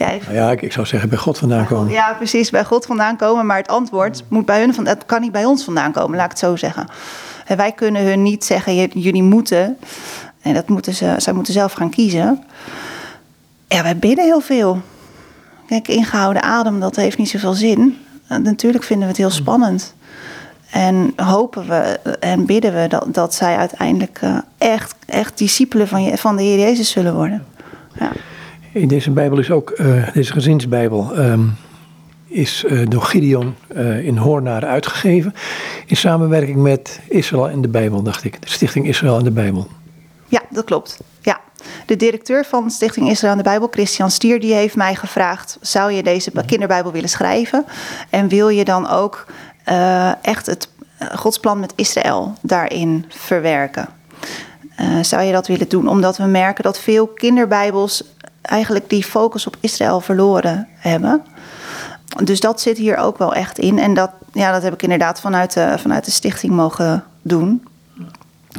Ja, 0.00 0.16
nou 0.24 0.34
ja 0.34 0.50
ik, 0.50 0.62
ik, 0.62 0.72
zou 0.72 0.86
zeggen 0.86 1.08
bij 1.08 1.18
God 1.18 1.38
vandaan 1.38 1.66
komen. 1.66 1.92
Ja, 1.92 2.12
precies, 2.12 2.50
bij 2.50 2.64
God 2.64 2.86
vandaan 2.86 3.16
komen. 3.16 3.46
Maar 3.46 3.56
het 3.56 3.68
antwoord 3.68 4.24
moet 4.28 4.46
bij 4.46 4.60
hun 4.60 4.74
vandaan, 4.74 4.94
het 4.94 5.06
kan 5.06 5.20
niet 5.20 5.32
bij 5.32 5.44
ons 5.44 5.64
vandaan 5.64 5.92
komen, 5.92 6.16
laat 6.16 6.24
ik 6.24 6.30
het 6.30 6.38
zo 6.38 6.56
zeggen. 6.56 6.86
En 7.46 7.56
wij 7.56 7.72
kunnen 7.72 8.04
hun 8.04 8.22
niet 8.22 8.44
zeggen, 8.44 8.74
jullie 8.74 9.22
moeten. 9.22 9.76
En 10.42 10.54
dat 10.54 10.68
moeten 10.68 10.94
ze, 10.94 11.14
zij 11.16 11.32
moeten 11.32 11.52
zelf 11.52 11.72
gaan 11.72 11.90
kiezen. 11.90 12.44
Ja, 13.68 13.82
wij 13.82 13.96
bidden 13.96 14.24
heel 14.24 14.40
veel. 14.40 14.80
Kijk, 15.66 15.88
ingehouden 15.88 16.42
adem, 16.42 16.80
dat 16.80 16.96
heeft 16.96 17.18
niet 17.18 17.28
zoveel 17.28 17.54
zin. 17.54 17.98
Natuurlijk 18.28 18.84
vinden 18.84 19.04
we 19.04 19.12
het 19.12 19.22
heel 19.22 19.30
spannend. 19.30 19.94
En 20.70 21.12
hopen 21.16 21.68
we 21.68 22.00
en 22.20 22.46
bidden 22.46 22.74
we 22.74 22.88
dat, 22.88 23.06
dat 23.14 23.34
zij 23.34 23.56
uiteindelijk 23.56 24.20
uh, 24.24 24.38
echt, 24.58 24.94
echt 25.06 25.38
discipelen 25.38 25.88
van, 25.88 26.02
je, 26.02 26.18
van 26.18 26.36
de 26.36 26.42
Heer 26.42 26.58
Jezus 26.58 26.90
zullen 26.90 27.14
worden. 27.14 27.46
Ja. 27.98 28.12
In 28.72 28.88
deze 28.88 29.10
Bijbel 29.10 29.38
is 29.38 29.50
ook, 29.50 29.72
uh, 29.76 30.12
deze 30.12 30.32
gezinsbijbel, 30.32 31.18
um, 31.18 31.56
is 32.26 32.64
uh, 32.66 32.86
door 32.88 33.02
Gideon 33.02 33.54
in 34.02 34.16
Hoornaar 34.16 34.64
uitgegeven. 34.64 35.34
In 35.86 35.96
samenwerking 35.96 36.56
met 36.56 37.00
Israël 37.08 37.48
en 37.48 37.60
de 37.60 37.68
Bijbel, 37.68 38.02
dacht 38.02 38.24
ik. 38.24 38.42
De 38.42 38.50
Stichting 38.50 38.86
Israël 38.86 39.18
en 39.18 39.24
de 39.24 39.30
Bijbel. 39.30 39.68
Ja, 40.26 40.42
dat 40.50 40.64
klopt. 40.64 41.00
Ja. 41.20 41.40
De 41.86 41.96
directeur 41.96 42.44
van 42.44 42.70
Stichting 42.70 43.10
Israël 43.10 43.32
en 43.32 43.38
de 43.38 43.44
Bijbel, 43.44 43.68
Christian 43.70 44.10
Stier, 44.10 44.40
die 44.40 44.54
heeft 44.54 44.76
mij 44.76 44.94
gevraagd: 44.94 45.58
zou 45.60 45.92
je 45.92 46.02
deze 46.02 46.32
kinderbijbel 46.46 46.92
willen 46.92 47.08
schrijven? 47.08 47.64
En 48.10 48.28
wil 48.28 48.48
je 48.48 48.64
dan 48.64 48.88
ook 48.88 49.26
echt 50.22 50.46
het 50.46 50.68
uh, 51.02 51.08
Gods 51.08 51.38
plan 51.38 51.60
met 51.60 51.72
Israël 51.76 52.34
daarin 52.42 53.04
verwerken. 53.08 53.88
Uh, 54.80 55.02
zou 55.02 55.22
je 55.22 55.32
dat 55.32 55.46
willen 55.46 55.68
doen? 55.68 55.88
Omdat 55.88 56.16
we 56.16 56.24
merken 56.24 56.64
dat 56.64 56.80
veel 56.80 57.06
kinderbijbels 57.06 58.04
eigenlijk 58.50 58.88
die 58.88 59.04
focus 59.04 59.46
op 59.46 59.56
Israël 59.60 60.00
verloren 60.00 60.68
hebben. 60.74 61.22
Dus 62.24 62.40
dat 62.40 62.60
zit 62.60 62.78
hier 62.78 62.96
ook 62.96 63.18
wel 63.18 63.34
echt 63.34 63.58
in. 63.58 63.78
En 63.78 63.94
dat, 63.94 64.10
ja, 64.32 64.52
dat 64.52 64.62
heb 64.62 64.72
ik 64.72 64.82
inderdaad 64.82 65.20
vanuit 65.20 65.52
de, 65.52 65.74
vanuit 65.78 66.04
de 66.04 66.10
stichting 66.10 66.52
mogen 66.52 67.04
doen. 67.22 67.64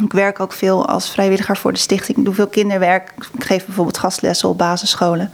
Ik 0.04 0.12
werk 0.12 0.40
ook 0.40 0.54
veel 0.54 0.88
als 0.88 1.12
vrijwilliger 1.12 1.58
voor 1.58 1.74
de 1.74 1.80
stichting. 1.80 2.18
Ik 2.18 2.26
doe 2.26 2.34
veel 2.34 2.48
kinderwerk. 2.48 3.14
Ik 3.34 3.44
geef 3.44 3.66
bijvoorbeeld 3.66 3.98
gastlessen 3.98 4.50
op 4.50 4.58
basisscholen. 4.58 5.32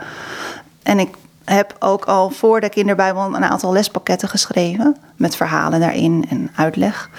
En 0.83 0.99
ik 0.99 1.15
heb 1.45 1.75
ook 1.79 2.05
al 2.05 2.29
voor 2.29 2.61
de 2.61 2.69
kinderbijbel 2.69 3.25
een 3.25 3.43
aantal 3.43 3.73
lespakketten 3.73 4.29
geschreven. 4.29 4.97
Met 5.15 5.35
verhalen 5.35 5.79
daarin 5.79 6.25
en 6.29 6.51
uitleg. 6.55 7.09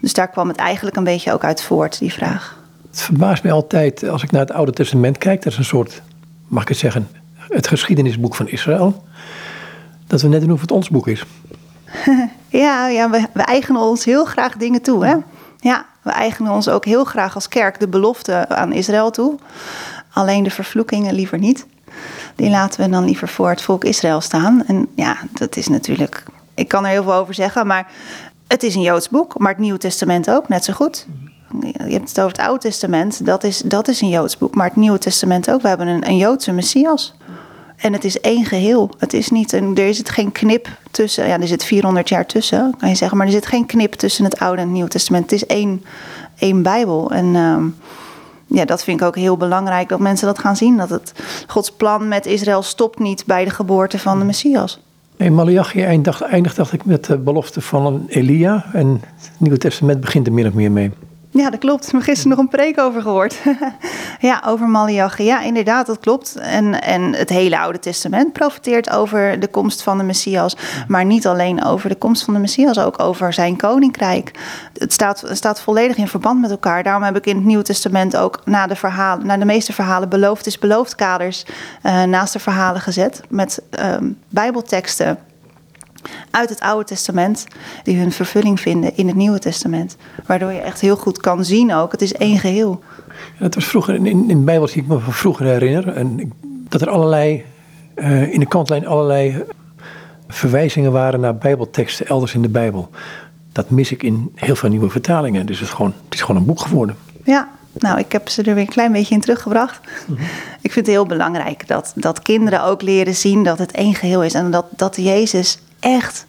Dus 0.00 0.12
daar 0.12 0.28
kwam 0.28 0.48
het 0.48 0.56
eigenlijk 0.56 0.96
een 0.96 1.04
beetje 1.04 1.32
ook 1.32 1.44
uit 1.44 1.62
voort, 1.62 1.98
die 1.98 2.12
vraag. 2.12 2.56
Het 2.90 3.02
verbaast 3.02 3.42
mij 3.42 3.52
altijd 3.52 4.08
als 4.08 4.22
ik 4.22 4.30
naar 4.30 4.40
het 4.40 4.52
Oude 4.52 4.72
Testament 4.72 5.18
kijk. 5.18 5.42
Dat 5.42 5.52
is 5.52 5.58
een 5.58 5.64
soort, 5.64 6.02
mag 6.54 6.62
ik 6.62 6.68
het 6.68 6.78
zeggen, 6.78 7.08
het 7.34 7.68
geschiedenisboek 7.68 8.34
van 8.34 8.48
Israël. 8.48 9.04
Dat 10.06 10.22
we 10.22 10.28
net 10.28 10.40
doen 10.40 10.52
of 10.52 10.60
het 10.60 10.70
ons 10.70 10.88
boek 10.88 11.08
is. 11.08 11.24
ja, 12.48 12.88
ja 12.88 13.10
we, 13.10 13.26
we 13.32 13.42
eigenen 13.42 13.80
ons 13.80 14.04
heel 14.04 14.24
graag 14.24 14.56
dingen 14.56 14.82
toe. 14.82 15.06
Hè? 15.06 15.14
Ja, 15.58 15.86
we 16.02 16.10
eigenen 16.10 16.52
ons 16.52 16.68
ook 16.68 16.84
heel 16.84 17.04
graag 17.04 17.34
als 17.34 17.48
kerk 17.48 17.80
de 17.80 17.88
belofte 17.88 18.48
aan 18.48 18.72
Israël 18.72 19.10
toe. 19.10 19.38
Alleen 20.12 20.42
de 20.42 20.50
vervloekingen 20.50 21.14
liever 21.14 21.38
niet. 21.38 21.66
Die 22.36 22.50
laten 22.50 22.80
we 22.80 22.90
dan 22.90 23.04
liever 23.04 23.28
voor 23.28 23.48
het 23.48 23.62
volk 23.62 23.84
Israël 23.84 24.20
staan. 24.20 24.64
En 24.66 24.88
ja, 24.94 25.16
dat 25.32 25.56
is 25.56 25.68
natuurlijk. 25.68 26.22
Ik 26.54 26.68
kan 26.68 26.84
er 26.84 26.90
heel 26.90 27.02
veel 27.02 27.14
over 27.14 27.34
zeggen, 27.34 27.66
maar 27.66 27.90
het 28.46 28.62
is 28.62 28.74
een 28.74 28.82
Joods 28.82 29.08
boek, 29.08 29.38
maar 29.38 29.50
het 29.50 29.60
Nieuwe 29.60 29.78
Testament 29.78 30.30
ook, 30.30 30.48
net 30.48 30.64
zo 30.64 30.72
goed. 30.72 31.06
Je 31.60 31.92
hebt 31.92 32.08
het 32.08 32.20
over 32.20 32.36
het 32.36 32.46
Oude 32.46 32.60
Testament, 32.60 33.26
dat 33.26 33.44
is, 33.44 33.58
dat 33.58 33.88
is 33.88 34.00
een 34.00 34.08
Joods 34.08 34.38
boek, 34.38 34.54
maar 34.54 34.66
het 34.66 34.76
Nieuwe 34.76 34.98
Testament 34.98 35.50
ook. 35.50 35.62
We 35.62 35.68
hebben 35.68 35.86
een, 35.86 36.08
een 36.08 36.16
Joodse 36.16 36.52
Messias. 36.52 37.14
En 37.76 37.92
het 37.92 38.04
is 38.04 38.20
één 38.20 38.44
geheel. 38.44 38.90
Het 38.98 39.12
is 39.12 39.30
niet 39.30 39.52
een, 39.52 39.76
er 39.76 39.94
zit 39.94 40.10
geen 40.10 40.32
knip 40.32 40.68
tussen. 40.90 41.26
Ja, 41.26 41.40
er 41.40 41.46
zit 41.46 41.64
400 41.64 42.08
jaar 42.08 42.26
tussen, 42.26 42.74
kan 42.78 42.88
je 42.88 42.94
zeggen. 42.94 43.16
Maar 43.16 43.26
er 43.26 43.32
zit 43.32 43.46
geen 43.46 43.66
knip 43.66 43.92
tussen 43.92 44.24
het 44.24 44.38
Oude 44.38 44.56
en 44.56 44.62
het 44.62 44.72
Nieuwe 44.72 44.88
Testament. 44.88 45.30
Het 45.30 45.32
is 45.32 45.46
één, 45.46 45.84
één 46.38 46.62
Bijbel. 46.62 47.10
En 47.10 47.36
ehm, 47.36 47.64
ja, 48.46 48.64
dat 48.64 48.84
vind 48.84 49.00
ik 49.00 49.06
ook 49.06 49.16
heel 49.16 49.36
belangrijk 49.36 49.88
dat 49.88 49.98
mensen 49.98 50.26
dat 50.26 50.38
gaan 50.38 50.56
zien. 50.56 50.76
Dat 50.76 50.90
het 50.90 51.12
Gods 51.46 51.72
plan 51.72 52.08
met 52.08 52.26
Israël 52.26 52.62
stopt 52.62 52.98
niet 52.98 53.24
bij 53.26 53.44
de 53.44 53.50
geboorte 53.50 53.98
van 53.98 54.18
de 54.18 54.24
Messias. 54.24 54.80
In 55.16 55.34
Malachi 55.34 55.82
eindigt, 55.82 56.20
eindigt 56.20 56.56
dacht 56.56 56.72
ik 56.72 56.84
met 56.84 57.04
de 57.04 57.18
belofte 57.18 57.60
van 57.60 58.04
Elia. 58.08 58.64
En 58.72 59.00
het 59.16 59.30
Nieuwe 59.38 59.58
Testament 59.58 60.00
begint 60.00 60.26
er 60.26 60.32
min 60.32 60.46
of 60.46 60.52
meer 60.52 60.72
mee. 60.72 60.92
Ja, 61.36 61.50
dat 61.50 61.60
klopt. 61.60 61.84
Hebben 61.84 62.02
gisteren 62.02 62.30
nog 62.30 62.38
een 62.38 62.48
preek 62.48 62.78
over 62.78 63.02
gehoord. 63.02 63.36
ja, 64.20 64.42
over 64.46 64.68
Malachi. 64.68 65.24
Ja, 65.24 65.40
inderdaad, 65.40 65.86
dat 65.86 65.98
klopt. 65.98 66.36
En, 66.36 66.82
en 66.82 67.14
het 67.14 67.28
hele 67.28 67.58
Oude 67.58 67.78
Testament 67.78 68.32
profiteert 68.32 68.90
over 68.90 69.40
de 69.40 69.46
komst 69.46 69.82
van 69.82 69.98
de 69.98 70.04
Messias. 70.04 70.56
Maar 70.88 71.04
niet 71.04 71.26
alleen 71.26 71.64
over 71.64 71.88
de 71.88 71.94
komst 71.94 72.24
van 72.24 72.34
de 72.34 72.40
Messias, 72.40 72.78
ook 72.78 73.00
over 73.00 73.32
zijn 73.32 73.56
koninkrijk. 73.56 74.30
Het 74.78 74.92
staat, 74.92 75.24
staat 75.32 75.60
volledig 75.60 75.96
in 75.96 76.08
verband 76.08 76.40
met 76.40 76.50
elkaar. 76.50 76.82
Daarom 76.82 77.02
heb 77.02 77.16
ik 77.16 77.26
in 77.26 77.36
het 77.36 77.44
Nieuwe 77.44 77.64
Testament 77.64 78.16
ook 78.16 78.40
na 78.44 78.66
de, 78.66 78.76
verhalen, 78.76 79.26
na 79.26 79.36
de 79.36 79.44
meeste 79.44 79.72
verhalen 79.72 80.08
beloofd 80.08 80.46
is 80.46 80.58
beloofd 80.58 80.94
kaders 80.94 81.44
uh, 81.82 82.02
naast 82.02 82.32
de 82.32 82.38
verhalen 82.38 82.80
gezet. 82.80 83.20
Met 83.28 83.62
uh, 83.78 83.96
bijbelteksten 84.28 85.18
uit 86.30 86.48
het 86.48 86.60
Oude 86.60 86.84
Testament 86.84 87.46
die 87.82 87.98
hun 87.98 88.12
vervulling 88.12 88.60
vinden 88.60 88.96
in 88.96 89.06
het 89.06 89.16
Nieuwe 89.16 89.38
Testament. 89.38 89.96
Waardoor 90.26 90.52
je 90.52 90.60
echt 90.60 90.80
heel 90.80 90.96
goed 90.96 91.20
kan 91.20 91.44
zien 91.44 91.74
ook, 91.74 91.92
het 91.92 92.02
is 92.02 92.12
één 92.12 92.38
geheel. 92.38 92.82
Ja, 93.08 93.44
het 93.44 93.54
was 93.54 93.64
vroeger, 93.64 93.94
in, 93.94 94.06
in 94.06 94.26
de 94.26 94.36
Bijbel 94.36 94.68
zie 94.68 94.82
ik 94.82 94.88
me 94.88 94.98
van 94.98 95.12
vroeger 95.12 95.46
herinneren, 95.46 95.94
en 95.94 96.32
dat 96.68 96.80
er 96.80 96.90
allerlei, 96.90 97.44
uh, 97.96 98.32
in 98.32 98.40
de 98.40 98.46
kantlijn 98.46 98.86
allerlei 98.86 99.44
verwijzingen 100.28 100.92
waren 100.92 101.20
naar 101.20 101.36
bijbelteksten 101.36 102.06
elders 102.06 102.34
in 102.34 102.42
de 102.42 102.48
Bijbel. 102.48 102.90
Dat 103.52 103.70
mis 103.70 103.92
ik 103.92 104.02
in 104.02 104.32
heel 104.34 104.56
veel 104.56 104.68
nieuwe 104.68 104.90
vertalingen. 104.90 105.46
Dus 105.46 105.58
het 105.58 105.68
is 105.68 105.74
gewoon, 105.74 105.92
het 106.04 106.14
is 106.14 106.20
gewoon 106.20 106.40
een 106.40 106.46
boek 106.46 106.60
geworden. 106.60 106.96
Ja, 107.24 107.48
nou, 107.72 107.98
ik 107.98 108.12
heb 108.12 108.28
ze 108.28 108.42
er 108.42 108.54
weer 108.54 108.62
een 108.62 108.68
klein 108.68 108.92
beetje 108.92 109.14
in 109.14 109.20
teruggebracht. 109.20 109.80
Mm 110.06 110.16
-hmm. 110.16 110.26
Ik 110.60 110.72
vind 110.72 110.86
het 110.86 110.94
heel 110.94 111.06
belangrijk 111.06 111.68
dat, 111.68 111.92
dat 111.94 112.22
kinderen 112.22 112.64
ook 112.64 112.82
leren 112.82 113.14
zien 113.14 113.44
dat 113.44 113.58
het 113.58 113.72
één 113.72 113.94
geheel 113.94 114.24
is. 114.24 114.34
En 114.34 114.50
dat, 114.50 114.66
dat 114.70 114.96
Jezus 114.96 115.58
echt 115.84 116.26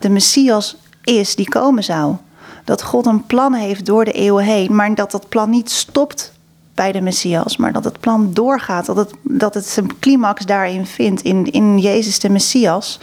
de 0.00 0.08
Messias 0.08 0.76
is 1.04 1.36
die 1.36 1.48
komen 1.48 1.84
zou. 1.84 2.16
Dat 2.64 2.82
God 2.82 3.06
een 3.06 3.26
plan 3.26 3.54
heeft 3.54 3.86
door 3.86 4.04
de 4.04 4.12
eeuwen 4.12 4.44
heen, 4.44 4.74
maar 4.74 4.94
dat 4.94 5.10
dat 5.10 5.28
plan 5.28 5.50
niet 5.50 5.70
stopt 5.70 6.32
bij 6.74 6.92
de 6.92 7.00
Messias, 7.00 7.56
maar 7.56 7.72
dat 7.72 7.84
het 7.84 8.00
plan 8.00 8.32
doorgaat, 8.32 8.86
dat 8.86 8.96
het, 8.96 9.14
dat 9.22 9.54
het 9.54 9.66
zijn 9.66 9.98
climax 9.98 10.46
daarin 10.46 10.86
vindt, 10.86 11.22
in, 11.22 11.52
in 11.52 11.78
Jezus 11.78 12.18
de 12.18 12.28
Messias. 12.28 13.00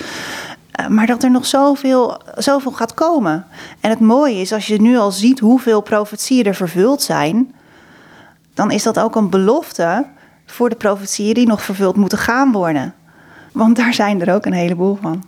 Maar 0.90 1.08
dat 1.08 1.24
er 1.24 1.32
nog 1.32 1.46
zoveel, 1.46 2.22
zoveel 2.36 2.72
gaat 2.72 2.94
komen. 2.94 3.46
En 3.80 3.90
het 3.90 4.00
mooie 4.00 4.36
is, 4.42 4.54
als 4.54 4.68
je 4.68 4.82
nu 4.82 4.98
al 4.98 5.12
ziet 5.12 5.40
hoeveel 5.40 5.82
profetieën 5.82 6.46
er 6.46 6.56
vervuld 6.56 7.02
zijn, 7.02 7.54
dan 8.54 8.72
is 8.72 8.84
dat 8.84 9.00
ook 9.00 9.16
een 9.16 9.30
belofte 9.30 10.06
voor 10.46 10.70
de 10.70 10.76
profetieën 10.76 11.34
die 11.34 11.48
nog 11.48 11.62
vervuld 11.62 11.96
moeten 11.96 12.18
gaan 12.18 12.52
worden. 12.52 12.94
Want 13.52 13.76
daar 13.76 13.94
zijn 13.94 14.22
er 14.22 14.34
ook 14.34 14.46
een 14.46 14.54
heleboel 14.54 14.98
van. 15.02 15.24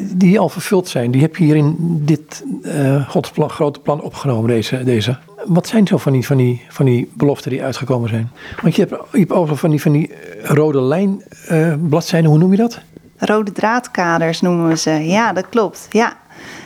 Die 0.00 0.38
al 0.38 0.48
vervuld 0.48 0.88
zijn, 0.88 1.10
die 1.10 1.20
heb 1.20 1.36
je 1.36 1.44
hier 1.44 1.56
in 1.56 1.76
dit 2.04 2.44
uh, 2.62 3.08
Gods 3.08 3.30
plan, 3.30 3.50
grote 3.50 3.80
plan 3.80 4.00
opgenomen, 4.00 4.50
deze, 4.50 4.84
deze. 4.84 5.18
Wat 5.44 5.66
zijn 5.66 5.86
zo 5.86 5.96
van 5.96 6.12
die, 6.12 6.26
van, 6.26 6.36
die, 6.36 6.64
van 6.68 6.86
die 6.86 7.10
beloften 7.14 7.50
die 7.50 7.62
uitgekomen 7.62 8.08
zijn? 8.08 8.30
Want 8.62 8.76
je 8.76 8.86
hebt, 8.88 9.02
je 9.12 9.18
hebt 9.18 9.32
over 9.32 9.56
van 9.56 9.70
die, 9.70 9.82
van 9.82 9.92
die 9.92 10.14
rode 10.42 10.80
lijn 10.80 11.22
uh, 11.50 11.74
bladzijden, 11.88 12.30
hoe 12.30 12.38
noem 12.38 12.50
je 12.50 12.56
dat? 12.56 12.80
Rode 13.16 13.52
draadkaders 13.52 14.40
noemen 14.40 14.68
we 14.68 14.76
ze, 14.76 14.90
ja 14.90 15.32
dat 15.32 15.48
klopt. 15.48 15.86
Ja. 15.90 16.16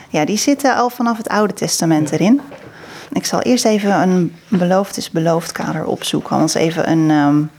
ja, 0.09 0.25
die 0.25 0.37
zitten 0.37 0.75
al 0.75 0.89
vanaf 0.89 1.17
het 1.17 1.29
Oude 1.29 1.53
Testament 1.53 2.11
erin. 2.11 2.41
Ik 3.11 3.25
zal 3.25 3.41
eerst 3.41 3.65
even 3.65 4.01
een 4.01 4.33
beloofd 4.47 4.97
is 4.97 5.11
beloofd 5.11 5.51
kader 5.51 5.85
opzoeken, 5.85 6.31
anders 6.31 6.53
even 6.53 6.91
een... 6.91 7.09
Um, 7.09 7.49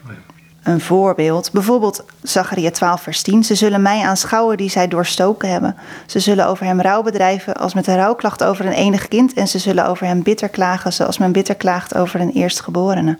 een 0.64 0.80
voorbeeld. 0.80 1.52
Bijvoorbeeld 1.52 2.04
Zacharia 2.22 2.70
12, 2.70 3.00
vers 3.00 3.22
10. 3.22 3.44
Ze 3.44 3.54
zullen 3.54 3.82
mij 3.82 4.02
aanschouwen 4.02 4.56
die 4.56 4.70
zij 4.70 4.88
doorstoken 4.88 5.50
hebben. 5.50 5.76
Ze 6.06 6.20
zullen 6.20 6.46
over 6.46 6.66
hem 6.66 6.80
rouw 6.80 7.02
bedrijven 7.02 7.54
als 7.54 7.74
met 7.74 7.86
een 7.86 7.96
rouwklacht 7.96 8.44
over 8.44 8.66
een 8.66 8.72
enig 8.72 9.08
kind. 9.08 9.32
En 9.32 9.48
ze 9.48 9.58
zullen 9.58 9.86
over 9.86 10.06
hem 10.06 10.22
bitter 10.22 10.48
klagen 10.48 10.92
zoals 10.92 11.18
men 11.18 11.32
bitter 11.32 11.54
klaagt 11.54 11.94
over 11.94 12.20
een 12.20 12.32
eerstgeborene. 12.32 13.18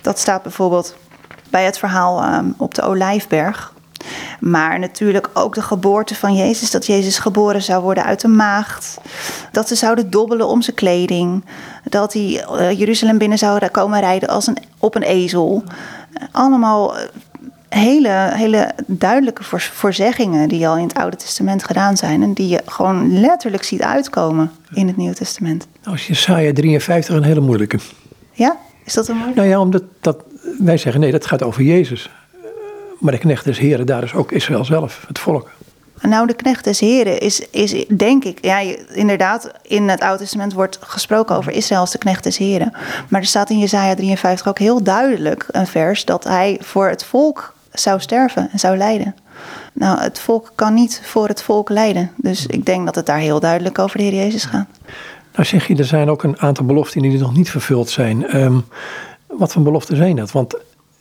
Dat 0.00 0.18
staat 0.18 0.42
bijvoorbeeld 0.42 0.96
bij 1.50 1.64
het 1.64 1.78
verhaal 1.78 2.34
um, 2.34 2.54
op 2.56 2.74
de 2.74 2.82
Olijfberg. 2.82 3.72
Maar 4.40 4.78
natuurlijk 4.78 5.30
ook 5.32 5.54
de 5.54 5.62
geboorte 5.62 6.14
van 6.14 6.34
Jezus. 6.34 6.70
Dat 6.70 6.86
Jezus 6.86 7.18
geboren 7.18 7.62
zou 7.62 7.82
worden 7.82 8.04
uit 8.04 8.22
een 8.22 8.36
maagd. 8.36 8.98
Dat 9.52 9.68
ze 9.68 9.74
zouden 9.74 10.10
dobbelen 10.10 10.46
om 10.46 10.62
zijn 10.62 10.76
kleding. 10.76 11.44
Dat 11.84 12.12
hij 12.12 12.44
uh, 12.52 12.78
Jeruzalem 12.78 13.18
binnen 13.18 13.38
zou 13.38 13.68
komen 13.68 14.00
rijden 14.00 14.28
als 14.28 14.46
een, 14.46 14.58
op 14.78 14.94
een 14.94 15.02
ezel 15.02 15.64
allemaal 16.32 16.94
hele, 17.68 18.30
hele 18.32 18.74
duidelijke 18.86 19.42
voorzeggingen 19.58 20.48
die 20.48 20.68
al 20.68 20.76
in 20.76 20.82
het 20.82 20.94
Oude 20.94 21.16
Testament 21.16 21.64
gedaan 21.64 21.96
zijn. 21.96 22.22
En 22.22 22.32
die 22.32 22.48
je 22.48 22.62
gewoon 22.66 23.20
letterlijk 23.20 23.62
ziet 23.62 23.82
uitkomen 23.82 24.50
in 24.72 24.86
het 24.86 24.96
Nieuwe 24.96 25.14
Testament. 25.14 25.66
Als 25.84 26.06
Jesaja 26.06 26.52
53 26.52 27.16
een 27.16 27.22
hele 27.22 27.40
moeilijke. 27.40 27.78
Ja? 28.32 28.56
Is 28.84 28.94
dat 28.94 29.08
een 29.08 29.14
moeilijke? 29.14 29.40
Nou 29.40 29.52
ja, 29.52 29.60
omdat 29.60 29.82
dat, 30.00 30.16
wij 30.58 30.76
zeggen 30.76 31.00
nee, 31.00 31.12
dat 31.12 31.26
gaat 31.26 31.42
over 31.42 31.62
Jezus. 31.62 32.10
Maar 32.98 33.12
de 33.12 33.18
knecht 33.18 33.44
des 33.44 33.58
Heren, 33.58 33.86
daar 33.86 34.02
is 34.02 34.14
ook 34.14 34.32
Israël 34.32 34.64
zelf, 34.64 35.04
het 35.08 35.18
volk. 35.18 35.50
Nou, 36.00 36.26
de 36.26 36.34
knecht 36.34 36.64
des 36.64 36.80
Heren 36.80 37.20
is, 37.20 37.40
is 37.50 37.84
denk 37.96 38.24
ik, 38.24 38.44
ja, 38.44 38.58
inderdaad, 38.92 39.50
in 39.62 39.88
het 39.88 40.00
Oude 40.00 40.18
Testament 40.18 40.52
wordt 40.52 40.78
gesproken 40.80 41.36
over 41.36 41.52
Israël 41.52 41.80
als 41.80 41.90
de 41.90 41.98
knecht 41.98 42.24
des 42.24 42.38
Heren. 42.38 42.72
Maar 43.08 43.20
er 43.20 43.26
staat 43.26 43.50
in 43.50 43.58
Jesaja 43.58 43.94
53 43.94 44.48
ook 44.48 44.58
heel 44.58 44.82
duidelijk 44.82 45.46
een 45.50 45.66
vers 45.66 46.04
dat 46.04 46.24
hij 46.24 46.56
voor 46.60 46.88
het 46.88 47.04
volk 47.04 47.54
zou 47.72 48.00
sterven 48.00 48.48
en 48.52 48.58
zou 48.58 48.76
lijden. 48.76 49.14
Nou, 49.72 50.00
het 50.00 50.18
volk 50.18 50.52
kan 50.54 50.74
niet 50.74 51.00
voor 51.04 51.28
het 51.28 51.42
volk 51.42 51.68
lijden. 51.68 52.10
Dus 52.16 52.46
ik 52.46 52.66
denk 52.66 52.84
dat 52.84 52.94
het 52.94 53.06
daar 53.06 53.18
heel 53.18 53.40
duidelijk 53.40 53.78
over 53.78 53.98
de 53.98 54.04
Heer 54.04 54.14
Jezus 54.14 54.44
gaat. 54.44 54.66
Nou 55.32 55.44
zeg 55.44 55.66
je, 55.66 55.76
er 55.76 55.84
zijn 55.84 56.10
ook 56.10 56.22
een 56.22 56.38
aantal 56.38 56.64
beloften 56.64 57.02
die 57.02 57.18
nog 57.18 57.36
niet 57.36 57.50
vervuld 57.50 57.90
zijn. 57.90 58.36
Um, 58.36 58.64
wat 59.26 59.52
voor 59.52 59.62
beloften 59.62 59.96
zijn 59.96 60.16
dat? 60.16 60.32
Want 60.32 60.54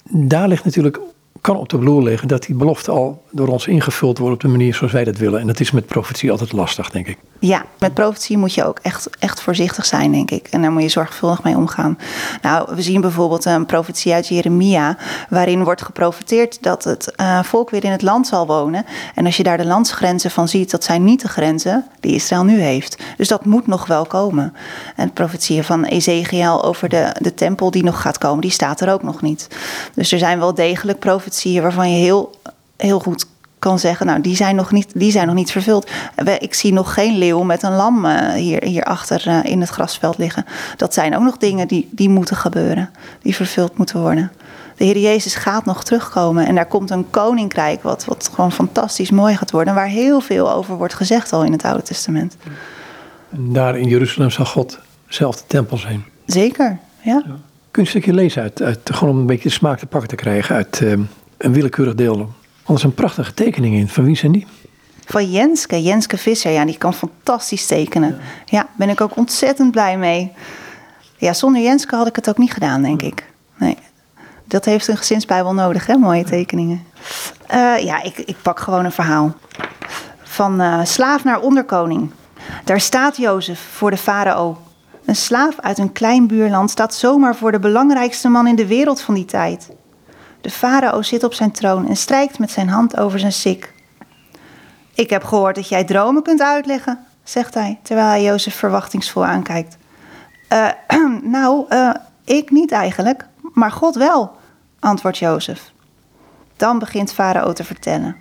daar 0.10 0.48
ligt 0.48 0.66
natuurlijk 0.66 1.00
kan 1.48 1.58
op 1.58 1.70
de 1.70 1.80
vloer 1.80 2.04
liggen 2.04 2.28
dat 2.28 2.44
die 2.44 2.56
belofte 2.56 2.92
al 2.92 3.24
door 3.32 3.48
ons 3.48 3.68
ingevuld 3.68 4.18
wordt 4.18 4.34
op 4.34 4.42
de 4.42 4.48
manier 4.48 4.74
zoals 4.74 4.94
wij 4.94 5.04
dat 5.04 5.18
willen. 5.18 5.40
En 5.40 5.48
dat 5.48 5.60
is 5.60 5.72
met 5.72 5.86
profetie 5.86 6.32
altijd 6.32 6.52
lastig, 6.52 6.90
denk 6.90 7.08
ik. 7.08 7.18
Ja, 7.40 7.66
met 7.80 7.94
profetie 7.94 8.38
moet 8.38 8.54
je 8.54 8.66
ook 8.66 8.80
echt, 8.82 9.10
echt 9.20 9.42
voorzichtig 9.42 9.86
zijn, 9.86 10.12
denk 10.12 10.32
ik. 10.32 10.48
En 10.48 10.62
daar 10.62 10.72
moet 10.72 10.82
je 10.82 10.90
zorgvuldig 10.90 11.44
mee 11.44 11.56
omgaan. 11.56 11.98
Nou, 12.42 12.76
we 12.76 12.82
zien 12.82 13.02
bijvoorbeeld 13.02 13.46
een 13.46 13.66
profetie 13.66 14.14
uit 14.14 14.28
Jeremia, 14.28 14.98
waarin 15.30 15.64
wordt 15.64 15.82
geprofeteerd 15.82 16.64
dat 16.64 16.84
het 16.84 17.14
uh, 17.22 17.44
volk 17.44 17.70
weer 17.70 17.84
in 17.84 17.92
het 17.92 18.02
land 18.02 18.28
zal 18.28 18.48
wonen. 18.48 18.86
En 19.16 19.26
als 19.26 19.38
je 19.38 19.44
daar 19.44 19.58
de 19.58 19.66
landsgrenzen 19.66 20.32
van 20.32 20.48
ziet, 20.48 20.72
dat 20.72 20.84
zijn 20.84 21.04
niet 21.04 21.22
de 21.22 21.28
grenzen 21.28 21.86
die 22.00 22.14
Israël 22.14 22.44
nu 22.44 22.60
heeft. 22.60 23.04
Dus 23.18 23.28
dat 23.28 23.46
moet 23.46 23.68
nog 23.68 23.88
wel 23.88 24.06
komen. 24.06 24.54
En 24.96 25.14
profetieën 25.14 25.64
van 25.64 25.84
Ezekiel 25.84 26.64
over 26.64 26.90
de, 26.90 27.16
de 27.20 27.34
tempel 27.34 27.72
die 27.72 27.84
nog 27.84 28.02
gaat 28.02 28.18
komen, 28.18 28.42
die 28.42 28.52
staat 28.52 28.82
er 28.82 28.92
ook 28.92 29.04
nog 29.04 29.22
niet. 29.22 29.48
Dus 29.94 30.12
er 30.12 30.20
zijn 30.20 30.40
wel 30.40 30.54
degelijk 30.54 31.00
profetieën 31.00 31.36
waarvan 31.44 31.92
je 31.92 31.98
heel, 31.98 32.40
heel 32.78 33.00
goed 33.00 33.26
kan 33.60 33.80
zeggen, 33.80 34.06
nou, 34.06 34.22
die 34.22 34.36
zijn 34.36 34.56
nog 34.56 34.72
niet, 34.72 34.92
die 34.94 35.12
zijn 35.12 35.28
nog 35.28 35.36
niet 35.36 35.52
vervuld. 35.52 35.90
Ik 36.40 36.54
zie 36.54 36.74
nog 36.74 36.94
geen 36.94 37.18
leeuw 37.18 37.44
met 37.44 37.64
een 37.64 37.76
lam 37.76 38.06
uh, 38.06 38.32
hier, 38.32 38.64
hierachter 38.64 39.24
uh, 39.28 39.40
in 39.44 39.60
het 39.62 39.70
grasveld 39.70 40.18
liggen. 40.18 40.46
Dat 40.78 40.94
zijn 40.94 41.16
ook 41.16 41.24
nog 41.24 41.38
dingen 41.38 41.68
die, 41.68 41.90
die 41.92 42.10
moeten 42.10 42.36
gebeuren, 42.36 42.90
die 43.22 43.36
vervuld 43.36 43.78
moeten 43.78 44.00
worden. 44.02 44.32
De 44.78 44.84
Heer 44.84 44.98
Jezus 44.98 45.36
gaat 45.36 45.66
nog 45.66 45.84
terugkomen 45.84 46.46
en 46.46 46.56
daar 46.56 46.66
komt 46.66 46.90
een 46.90 47.10
koninkrijk 47.10 47.84
wat, 47.84 48.06
wat 48.06 48.30
gewoon 48.34 48.52
fantastisch 48.52 49.12
mooi 49.12 49.36
gaat 49.36 49.52
worden, 49.52 49.74
waar 49.74 49.88
heel 49.88 50.22
veel 50.22 50.52
over 50.52 50.78
wordt 50.78 50.94
gezegd 50.94 51.34
al 51.34 51.44
in 51.44 51.52
het 51.52 51.64
Oude 51.64 51.84
Testament. 51.84 52.38
En 53.30 53.54
daar 53.54 53.78
in 53.78 53.88
Jeruzalem 53.88 54.30
zal 54.30 54.46
God 54.46 54.80
zelf 55.08 55.36
de 55.36 55.44
tempel 55.48 55.78
zijn. 55.78 56.06
Zeker, 56.26 56.78
ja. 57.02 57.24
ja. 57.26 57.36
Kun 57.72 57.86
je 57.86 57.94
een 57.94 58.02
stukje 58.02 58.14
lezen 58.14 58.42
uit, 58.42 58.62
uit, 58.62 58.80
gewoon 58.84 59.14
om 59.14 59.20
een 59.20 59.26
beetje 59.26 59.50
de 59.50 59.56
smaak 59.56 59.80
te 59.80 59.86
pakken 59.86 60.10
te 60.10 60.16
krijgen 60.16 60.56
uit 60.56 60.80
uh, 60.84 61.00
een 61.38 61.54
willekeurig 61.54 61.96
deel 61.96 62.30
er 62.76 62.84
een 62.84 62.94
prachtige 62.94 63.34
tekening 63.34 63.76
in. 63.76 63.88
Van 63.88 64.04
wie 64.04 64.16
zijn 64.16 64.32
die? 64.32 64.48
Van 65.06 65.32
Jenske, 65.32 65.82
Jenske 65.82 66.18
Visser. 66.18 66.52
Ja, 66.52 66.66
die 66.66 66.78
kan 66.78 66.94
fantastisch 66.94 67.66
tekenen. 67.66 68.10
Ja, 68.10 68.18
ja 68.46 68.68
ben 68.76 68.90
ik 68.90 69.02
ook 69.02 69.18
ontzettend 69.18 69.72
blij 69.72 69.98
mee. 69.98 70.32
Ja, 71.18 71.34
zonder 71.34 71.62
Jenske 71.62 71.96
had 71.96 72.08
ik 72.08 72.16
het 72.16 72.30
ook 72.30 72.38
niet 72.38 72.54
gedaan, 72.54 72.82
denk 72.82 73.02
ik. 73.02 73.26
Nee. 73.58 73.78
Dat 74.46 74.66
heeft 74.66 74.88
een 74.88 74.98
gezinsbijbel 74.98 75.54
nodig, 75.54 75.86
hè? 75.86 75.98
Mooie 75.98 76.24
tekeningen. 76.24 76.84
Uh, 77.54 77.78
ja, 77.84 78.04
ik, 78.04 78.18
ik 78.18 78.36
pak 78.42 78.60
gewoon 78.60 78.86
een 78.86 78.92
verhaal. 78.92 79.36
Van 80.24 80.62
uh, 80.62 80.84
slaaf 80.84 81.24
naar 81.24 81.40
onderkoning. 81.40 82.12
Daar 82.64 82.82
staat 82.82 83.18
Jozef 83.18 83.60
voor 83.60 83.92
de 83.92 83.98
farao. 83.98 84.58
Een 85.06 85.16
slaaf 85.16 85.60
uit 85.60 85.78
een 85.78 85.92
klein 85.92 86.28
buurland 86.28 86.70
staat 86.70 86.94
zomaar 86.94 87.36
voor 87.36 87.52
de 87.52 87.60
belangrijkste 87.60 88.30
man 88.30 88.48
in 88.48 88.56
de 88.56 88.68
wereld 88.68 89.02
van 89.02 89.14
die 89.14 89.26
tijd. 89.26 89.70
De 90.42 90.50
farao 90.50 91.02
zit 91.02 91.24
op 91.24 91.34
zijn 91.34 91.52
troon 91.52 91.88
en 91.88 91.98
strijkt 91.98 92.40
met 92.40 92.52
zijn 92.52 92.70
hand 92.70 92.98
over 92.98 93.20
zijn 93.20 93.32
sik. 93.32 93.74
Ik 94.94 95.10
heb 95.10 95.24
gehoord 95.24 95.56
dat 95.56 95.70
jij 95.70 95.84
dromen 95.84 96.24
kunt 96.24 96.42
uitleggen, 96.42 97.00
zegt 97.24 97.54
hij, 97.54 97.80
terwijl 97.84 98.08
hij 98.08 98.24
Jozef 98.24 98.56
verwachtingsvol 98.56 99.26
aankijkt. 99.26 99.78
Uh, 100.54 100.68
nou, 101.38 101.66
uh, 101.70 101.94
ik 102.24 102.52
niet 102.52 102.72
eigenlijk, 102.72 103.26
maar 103.54 103.72
God 103.72 103.96
wel, 103.96 104.36
antwoordt 104.80 105.18
Jozef. 105.18 105.72
Dan 106.56 106.80
begint 106.80 107.14
Farao 107.14 107.54
te 107.54 107.64
vertellen. 107.64 108.16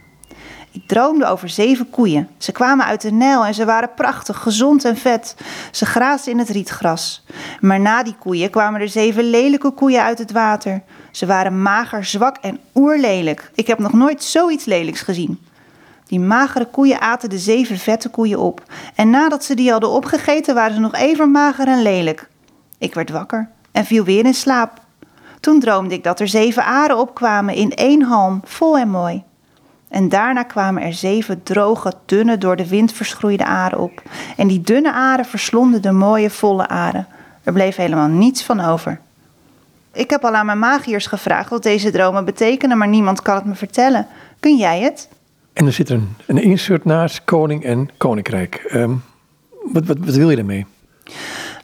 Ik 0.77 0.89
droomde 0.89 1.27
over 1.27 1.49
zeven 1.49 1.91
koeien. 1.91 2.29
Ze 2.39 2.53
kwamen 2.53 2.87
uit 2.87 3.01
de 3.01 3.11
Nijl 3.11 3.45
en 3.45 3.55
ze 3.55 3.65
waren 3.65 3.95
prachtig, 3.95 4.39
gezond 4.39 4.85
en 4.85 4.97
vet. 4.97 5.37
Ze 5.71 5.87
graasden 5.87 6.33
in 6.33 6.39
het 6.39 6.49
rietgras. 6.49 7.25
Maar 7.61 7.81
na 7.81 8.03
die 8.03 8.17
koeien 8.19 8.51
kwamen 8.51 8.81
er 8.81 8.89
zeven 8.89 9.25
lelijke 9.25 9.71
koeien 9.71 10.03
uit 10.03 10.19
het 10.19 10.33
water. 10.33 10.83
Ze 11.17 11.27
waren 11.27 11.63
mager, 11.63 12.05
zwak 12.05 12.37
en 12.37 12.59
oerlelijk. 12.75 13.51
Ik 13.55 13.67
heb 13.67 13.79
nog 13.79 13.93
nooit 13.93 14.23
zoiets 14.23 14.65
lelijks 14.65 15.01
gezien. 15.01 15.41
Die 16.07 16.21
magere 16.21 16.65
koeien 16.65 17.01
aten 17.01 17.31
de 17.31 17.39
zeven 17.39 17.79
vette 17.79 18.09
koeien 18.09 18.39
op. 18.39 18.63
En 18.95 19.11
nadat 19.11 19.45
ze 19.45 19.55
die 19.55 19.71
hadden 19.71 19.91
opgegeten, 19.91 20.55
waren 20.55 20.75
ze 20.75 20.81
nog 20.81 20.95
even 20.95 21.31
mager 21.31 21.69
en 21.69 21.83
lelijk. 21.83 22.29
Ik 22.79 22.95
werd 22.95 23.11
wakker 23.11 23.49
en 23.73 23.85
viel 23.85 24.05
weer 24.05 24.25
in 24.25 24.35
slaap. 24.35 24.81
Toen 25.41 25.61
droomde 25.61 25.95
ik 25.95 26.05
dat 26.05 26.21
er 26.21 26.29
zeven 26.29 26.65
aren 26.65 26.99
opkwamen 26.99 27.55
in 27.55 27.75
één 27.75 28.03
halm, 28.03 28.41
vol 28.45 28.79
en 28.79 28.89
mooi. 28.89 29.23
En 29.89 30.09
daarna 30.09 30.43
kwamen 30.43 30.83
er 30.83 30.95
zeven 30.95 31.43
droge, 31.43 31.93
dunne, 32.07 32.39
door 32.39 32.57
de 32.57 32.69
wind 32.69 32.93
verschroeide 32.93 33.45
aren 33.45 33.79
op. 33.79 34.03
En 34.37 34.47
die 34.47 34.61
dunne 34.61 34.93
aren 34.93 35.25
verslonden 35.25 35.83
de 35.83 35.93
mooie, 35.93 36.31
volle 36.31 36.69
aren. 36.69 37.07
Er 37.43 37.53
bleef 37.53 37.77
helemaal 37.77 38.09
niets 38.09 38.45
van 38.45 38.61
over. 38.61 39.01
Ik 39.97 40.11
heb 40.11 40.25
al 40.25 40.35
aan 40.35 40.47
mijn 40.47 40.59
magiërs 40.59 41.07
gevraagd 41.07 41.51
wat 41.51 41.63
deze 41.63 41.91
dromen 41.91 42.25
betekenen, 42.25 42.79
maar 42.79 42.89
niemand 42.89 43.23
kan 43.23 43.35
het 43.35 43.45
me 43.45 43.55
vertellen. 43.55 44.07
Kun 44.41 44.57
jij 44.57 44.81
het? 44.81 45.09
En 45.53 45.67
er 45.67 45.73
zit 45.73 45.91
een, 45.91 46.17
een 46.27 46.43
insert 46.43 46.85
naast 46.85 47.25
koning 47.25 47.65
en 47.65 47.91
koninkrijk. 47.97 48.71
Um, 48.75 49.03
wat, 49.73 49.87
wat, 49.87 49.97
wat 49.99 50.15
wil 50.15 50.31
je 50.31 50.37
daarmee? 50.37 50.67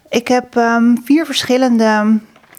Ik 0.09 0.29
heb 0.29 0.55
um, 0.55 1.03
vier 1.05 1.27
verschillende 1.27 2.19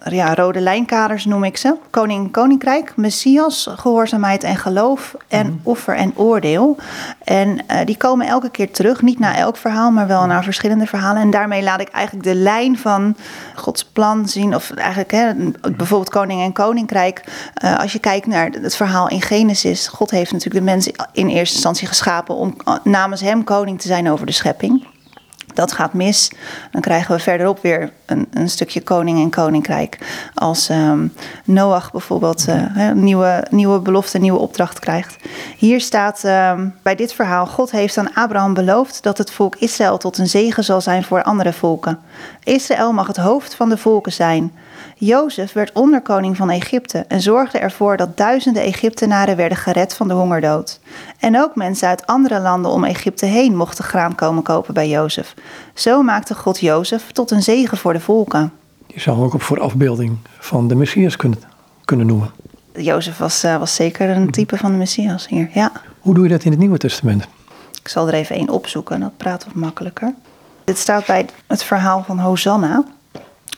ja, 0.10 0.36
rode 0.36 0.60
lijnkaders 0.60 1.25
noem 1.25 1.43
ik 1.43 1.57
ze. 1.57 1.75
Koning 1.89 2.31
Koninkrijk, 2.31 2.93
Messias, 2.95 3.67
gehoorzaamheid 3.75 4.43
en 4.43 4.57
geloof 4.57 5.15
en 5.27 5.48
mm. 5.48 5.60
offer 5.63 5.95
en 5.95 6.13
oordeel. 6.15 6.77
En 7.24 7.50
uh, 7.50 7.77
die 7.86 7.98
komen 7.98 8.27
elke 8.27 8.50
keer 8.50 8.72
terug, 8.72 9.01
niet 9.01 9.19
naar 9.19 9.36
elk 9.36 9.57
verhaal, 9.57 9.91
maar 9.91 10.07
wel 10.07 10.25
naar 10.25 10.43
verschillende 10.43 10.86
verhalen. 10.86 11.22
En 11.22 11.29
daarmee 11.29 11.63
laat 11.63 11.81
ik 11.81 11.89
eigenlijk 11.89 12.25
de 12.25 12.36
lijn 12.36 12.77
van 12.77 13.15
Gods 13.55 13.86
plan 13.86 14.27
zien. 14.27 14.55
Of 14.55 14.72
eigenlijk 14.72 15.12
hè, 15.12 15.33
bijvoorbeeld 15.75 16.10
Koning 16.10 16.41
en 16.41 16.53
Koninkrijk. 16.53 17.24
Uh, 17.63 17.79
als 17.79 17.93
je 17.93 18.00
kijkt 18.00 18.27
naar 18.27 18.50
het 18.62 18.75
verhaal 18.75 19.10
in 19.10 19.22
Genesis, 19.22 19.88
God 19.88 20.12
heeft 20.12 20.31
natuurlijk 20.31 20.65
de 20.65 20.72
mensen 20.72 20.93
in 21.12 21.27
eerste 21.27 21.55
instantie 21.55 21.88
geschapen 21.88 22.36
om 22.36 22.55
namens 22.83 23.22
hem 23.22 23.43
koning 23.43 23.81
te 23.81 23.88
zijn 23.88 24.10
over 24.10 24.25
de 24.25 24.31
schepping 24.31 24.91
dat 25.53 25.72
gaat 25.72 25.93
mis. 25.93 26.31
Dan 26.72 26.81
krijgen 26.81 27.15
we 27.15 27.22
verderop 27.22 27.62
weer 27.62 27.91
een, 28.05 28.27
een 28.33 28.50
stukje 28.50 28.81
koning 28.81 29.19
en 29.19 29.29
koninkrijk. 29.29 29.98
Als 30.33 30.69
um, 30.69 31.13
Noach 31.45 31.91
bijvoorbeeld 31.91 32.45
een 32.48 33.03
nieuwe, 33.03 33.48
nieuwe 33.50 33.79
belofte, 33.79 34.17
nieuwe 34.17 34.39
opdracht 34.39 34.79
krijgt. 34.79 35.15
Hier 35.57 35.81
staat 35.81 36.24
um, 36.24 36.75
bij 36.81 36.95
dit 36.95 37.13
verhaal: 37.13 37.48
God 37.48 37.72
heeft 37.72 37.98
aan 37.98 38.13
Abraham 38.13 38.53
beloofd 38.53 39.03
dat 39.03 39.17
het 39.17 39.31
volk 39.31 39.55
Israël 39.55 39.98
tot 39.98 40.17
een 40.17 40.27
zegen 40.27 40.63
zal 40.63 40.81
zijn 40.81 41.03
voor 41.03 41.24
andere 41.24 41.53
volken. 41.53 42.00
Israël 42.43 42.93
mag 42.93 43.07
het 43.07 43.17
hoofd 43.17 43.55
van 43.55 43.69
de 43.69 43.77
volken 43.77 44.13
zijn. 44.13 44.51
Jozef 44.95 45.53
werd 45.53 45.71
onderkoning 45.71 46.37
van 46.37 46.49
Egypte 46.49 47.05
en 47.07 47.22
zorgde 47.22 47.57
ervoor 47.57 47.98
dat 47.98 48.17
duizenden 48.17 48.63
Egyptenaren 48.63 49.35
werden 49.35 49.57
gered 49.57 49.93
van 49.93 50.07
de 50.07 50.13
hongerdood. 50.13 50.79
En 51.19 51.39
ook 51.39 51.55
mensen 51.55 51.87
uit 51.87 52.05
andere 52.05 52.39
landen 52.39 52.72
om 52.72 52.83
Egypte 52.83 53.25
heen 53.25 53.55
mochten 53.55 53.83
graan 53.83 54.15
komen 54.15 54.43
kopen 54.43 54.74
bij 54.74 54.89
Jozef. 54.89 55.33
Zo 55.74 56.01
maakte 56.01 56.35
God 56.35 56.59
Jozef 56.59 57.11
tot 57.11 57.31
een 57.31 57.43
zegen 57.43 57.77
voor 57.77 57.93
de 57.93 58.00
volken. 58.00 58.51
Je 58.87 59.00
zou 59.00 59.24
ook 59.24 59.33
op 59.33 59.41
voor 59.41 59.59
afbeelding 59.59 60.17
van 60.39 60.67
de 60.67 60.75
Messias 60.75 61.15
kunnen, 61.15 61.39
kunnen 61.85 62.05
noemen. 62.05 62.31
Jozef 62.75 63.17
was, 63.17 63.43
uh, 63.43 63.57
was 63.57 63.75
zeker 63.75 64.09
een 64.09 64.31
type 64.31 64.57
van 64.57 64.72
de 64.72 64.77
Messias 64.77 65.27
hier, 65.27 65.50
ja. 65.53 65.72
Hoe 66.00 66.13
doe 66.13 66.24
je 66.24 66.29
dat 66.29 66.43
in 66.43 66.51
het 66.51 66.59
Nieuwe 66.59 66.77
Testament? 66.77 67.27
Ik 67.81 67.87
zal 67.87 68.07
er 68.07 68.13
even 68.13 68.35
één 68.35 68.50
opzoeken, 68.50 69.00
dat 69.00 69.17
praat 69.17 69.46
wat 69.46 69.53
makkelijker. 69.53 70.13
Dit 70.63 70.77
staat 70.77 71.05
bij 71.05 71.25
het 71.48 71.63
verhaal 71.63 72.03
van 72.03 72.19
Hosanna. 72.19 72.83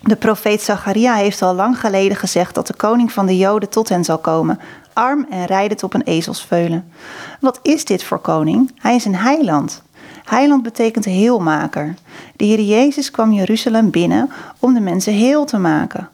De 0.06 0.16
profeet 0.16 0.62
Zacharia 0.62 1.14
heeft 1.14 1.42
al 1.42 1.54
lang 1.54 1.80
geleden 1.80 2.18
gezegd 2.18 2.56
dat 2.56 2.68
de 2.68 2.74
koning 2.74 3.12
van 3.12 3.26
de 3.26 3.38
Joden 3.38 3.70
tot 3.70 3.90
hen 3.90 4.04
zal 4.04 4.18
komen, 4.18 4.60
arm 4.94 5.26
en 5.30 5.46
rijdend 5.46 5.84
op 5.84 5.94
een 5.94 6.02
ezelsveulen. 6.02 6.92
Wat 7.40 7.60
is 7.62 7.86
dit 7.86 8.04
voor 8.04 8.20
koning? 8.20 8.72
Hij 8.76 8.96
is 8.96 9.06
een 9.06 9.16
heiland. 9.16 9.82
Heiland 10.26 10.64
betekent 10.64 11.06
heelmaker. 11.06 11.94
De 12.36 12.46
Heer 12.46 12.62
Jezus 12.62 13.12
kwam 13.12 13.32
Jeruzalem 13.32 13.90
binnen 13.90 14.30
om 14.60 14.74
de 14.74 14.80
mensen 14.80 15.14
heel 15.14 15.46
te 15.46 15.58
maken. 15.58 16.10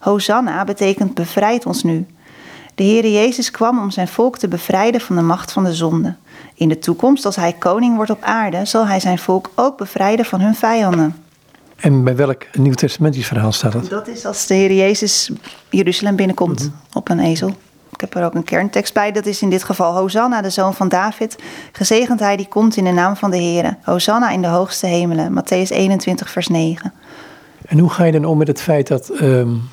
Hosanna 0.00 0.64
betekent 0.64 1.14
bevrijd 1.14 1.66
ons 1.66 1.82
nu. 1.82 2.06
De 2.74 2.82
Heer 2.82 3.06
Jezus 3.06 3.50
kwam 3.50 3.78
om 3.78 3.90
zijn 3.90 4.08
volk 4.08 4.38
te 4.38 4.48
bevrijden 4.48 5.00
van 5.00 5.16
de 5.16 5.22
macht 5.22 5.52
van 5.52 5.64
de 5.64 5.74
zonde. 5.74 6.14
In 6.54 6.68
de 6.68 6.78
toekomst, 6.78 7.24
als 7.24 7.36
hij 7.36 7.52
koning 7.52 7.96
wordt 7.96 8.10
op 8.10 8.22
aarde, 8.22 8.64
zal 8.64 8.86
hij 8.86 9.00
zijn 9.00 9.18
volk 9.18 9.50
ook 9.54 9.76
bevrijden 9.76 10.24
van 10.24 10.40
hun 10.40 10.54
vijanden. 10.54 11.21
En 11.82 12.04
bij 12.04 12.16
welk 12.16 12.42
Nieuw 12.52 12.72
Testamentisch 12.72 13.26
verhaal 13.26 13.52
staat 13.52 13.72
dat? 13.72 13.88
Dat 13.88 14.08
is 14.08 14.26
als 14.26 14.46
de 14.46 14.54
Heer 14.54 14.72
Jezus 14.72 15.30
Jeruzalem 15.70 16.16
binnenkomt 16.16 16.60
mhm. 16.60 16.98
op 16.98 17.08
een 17.08 17.20
ezel. 17.20 17.48
Ik 17.92 18.00
heb 18.00 18.14
er 18.14 18.24
ook 18.24 18.34
een 18.34 18.44
kerntekst 18.44 18.94
bij. 18.94 19.12
Dat 19.12 19.26
is 19.26 19.42
in 19.42 19.50
dit 19.50 19.64
geval 19.64 19.94
Hosanna, 19.94 20.42
de 20.42 20.50
zoon 20.50 20.74
van 20.74 20.88
David. 20.88 21.38
Gezegend 21.72 22.20
hij 22.20 22.36
die 22.36 22.48
komt 22.48 22.76
in 22.76 22.84
de 22.84 22.90
naam 22.90 23.16
van 23.16 23.30
de 23.30 23.36
Heer. 23.36 23.76
Hosanna 23.82 24.30
in 24.30 24.42
de 24.42 24.48
hoogste 24.48 24.86
hemelen. 24.86 25.42
Matthäus 25.42 25.68
21, 25.68 26.30
vers 26.30 26.48
9. 26.48 26.92
En 27.66 27.78
hoe 27.78 27.90
ga 27.90 28.04
je 28.04 28.12
dan 28.12 28.24
om 28.24 28.38
met 28.38 28.48
het 28.48 28.60
feit 28.60 28.86
dat 28.86 29.10
um, 29.20 29.68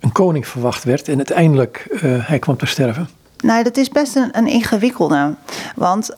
een 0.00 0.12
koning 0.12 0.46
verwacht 0.46 0.84
werd 0.84 1.08
en 1.08 1.16
uiteindelijk 1.16 1.86
uh, 1.90 2.28
hij 2.28 2.38
kwam 2.38 2.56
te 2.56 2.66
sterven? 2.66 3.08
Nou, 3.44 3.62
dat 3.62 3.76
is 3.76 3.88
best 3.88 4.16
een, 4.16 4.28
een 4.32 4.46
ingewikkelde. 4.46 5.34
Want 5.74 6.16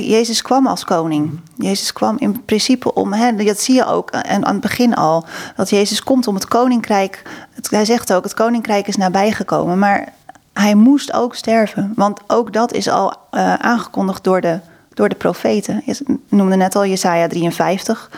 Jezus 0.00 0.42
kwam 0.42 0.66
als 0.66 0.84
koning. 0.84 1.40
Jezus 1.56 1.92
kwam 1.92 2.16
in 2.18 2.44
principe 2.44 2.94
om, 2.94 3.12
hè, 3.12 3.44
dat 3.44 3.60
zie 3.60 3.74
je 3.74 3.86
ook 3.86 4.10
en 4.10 4.44
aan 4.44 4.52
het 4.52 4.60
begin 4.60 4.94
al, 4.94 5.24
dat 5.56 5.70
Jezus 5.70 6.02
komt 6.02 6.26
om 6.26 6.34
het 6.34 6.48
koninkrijk. 6.48 7.22
hij 7.70 7.84
zegt 7.84 8.12
ook, 8.12 8.24
het 8.24 8.34
koninkrijk 8.34 8.86
is 8.86 8.96
nabijgekomen, 8.96 9.78
maar 9.78 10.12
hij 10.52 10.74
moest 10.74 11.12
ook 11.12 11.34
sterven. 11.34 11.92
Want 11.96 12.20
ook 12.26 12.52
dat 12.52 12.72
is 12.72 12.88
al 12.88 13.14
uh, 13.30 13.54
aangekondigd 13.54 14.24
door 14.24 14.40
de, 14.40 14.58
door 14.94 15.08
de 15.08 15.14
profeten. 15.14 15.82
Je 15.84 16.18
noemde 16.28 16.56
net 16.56 16.76
al 16.76 16.86
Jesaja 16.86 17.28
53. 17.28 18.10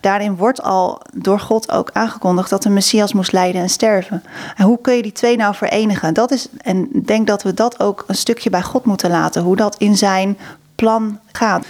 Daarin 0.00 0.36
wordt 0.36 0.62
al 0.62 1.02
door 1.14 1.40
God 1.40 1.70
ook 1.70 1.90
aangekondigd 1.92 2.50
dat 2.50 2.62
de 2.62 2.68
Messias 2.68 3.12
moest 3.12 3.32
lijden 3.32 3.62
en 3.62 3.68
sterven. 3.68 4.22
En 4.56 4.64
hoe 4.64 4.80
kun 4.80 4.94
je 4.94 5.02
die 5.02 5.12
twee 5.12 5.36
nou 5.36 5.54
verenigen? 5.54 6.14
Dat 6.14 6.30
is, 6.30 6.48
en 6.58 6.88
ik 6.94 7.06
denk 7.06 7.26
dat 7.26 7.42
we 7.42 7.54
dat 7.54 7.80
ook 7.80 8.04
een 8.06 8.14
stukje 8.14 8.50
bij 8.50 8.62
God 8.62 8.84
moeten 8.84 9.10
laten. 9.10 9.42
Hoe 9.42 9.56
dat 9.56 9.76
in 9.78 9.96
zijn 9.96 10.38
plan 10.84 11.18
gaat. 11.32 11.66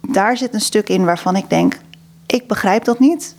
Daar 0.00 0.36
zit 0.36 0.54
een 0.54 0.60
stuk 0.60 0.88
in 0.88 1.04
waarvan 1.04 1.36
ik 1.36 1.50
denk: 1.50 1.78
ik 2.26 2.48
begrijp 2.48 2.84
dat 2.84 2.98
niet. 2.98 3.34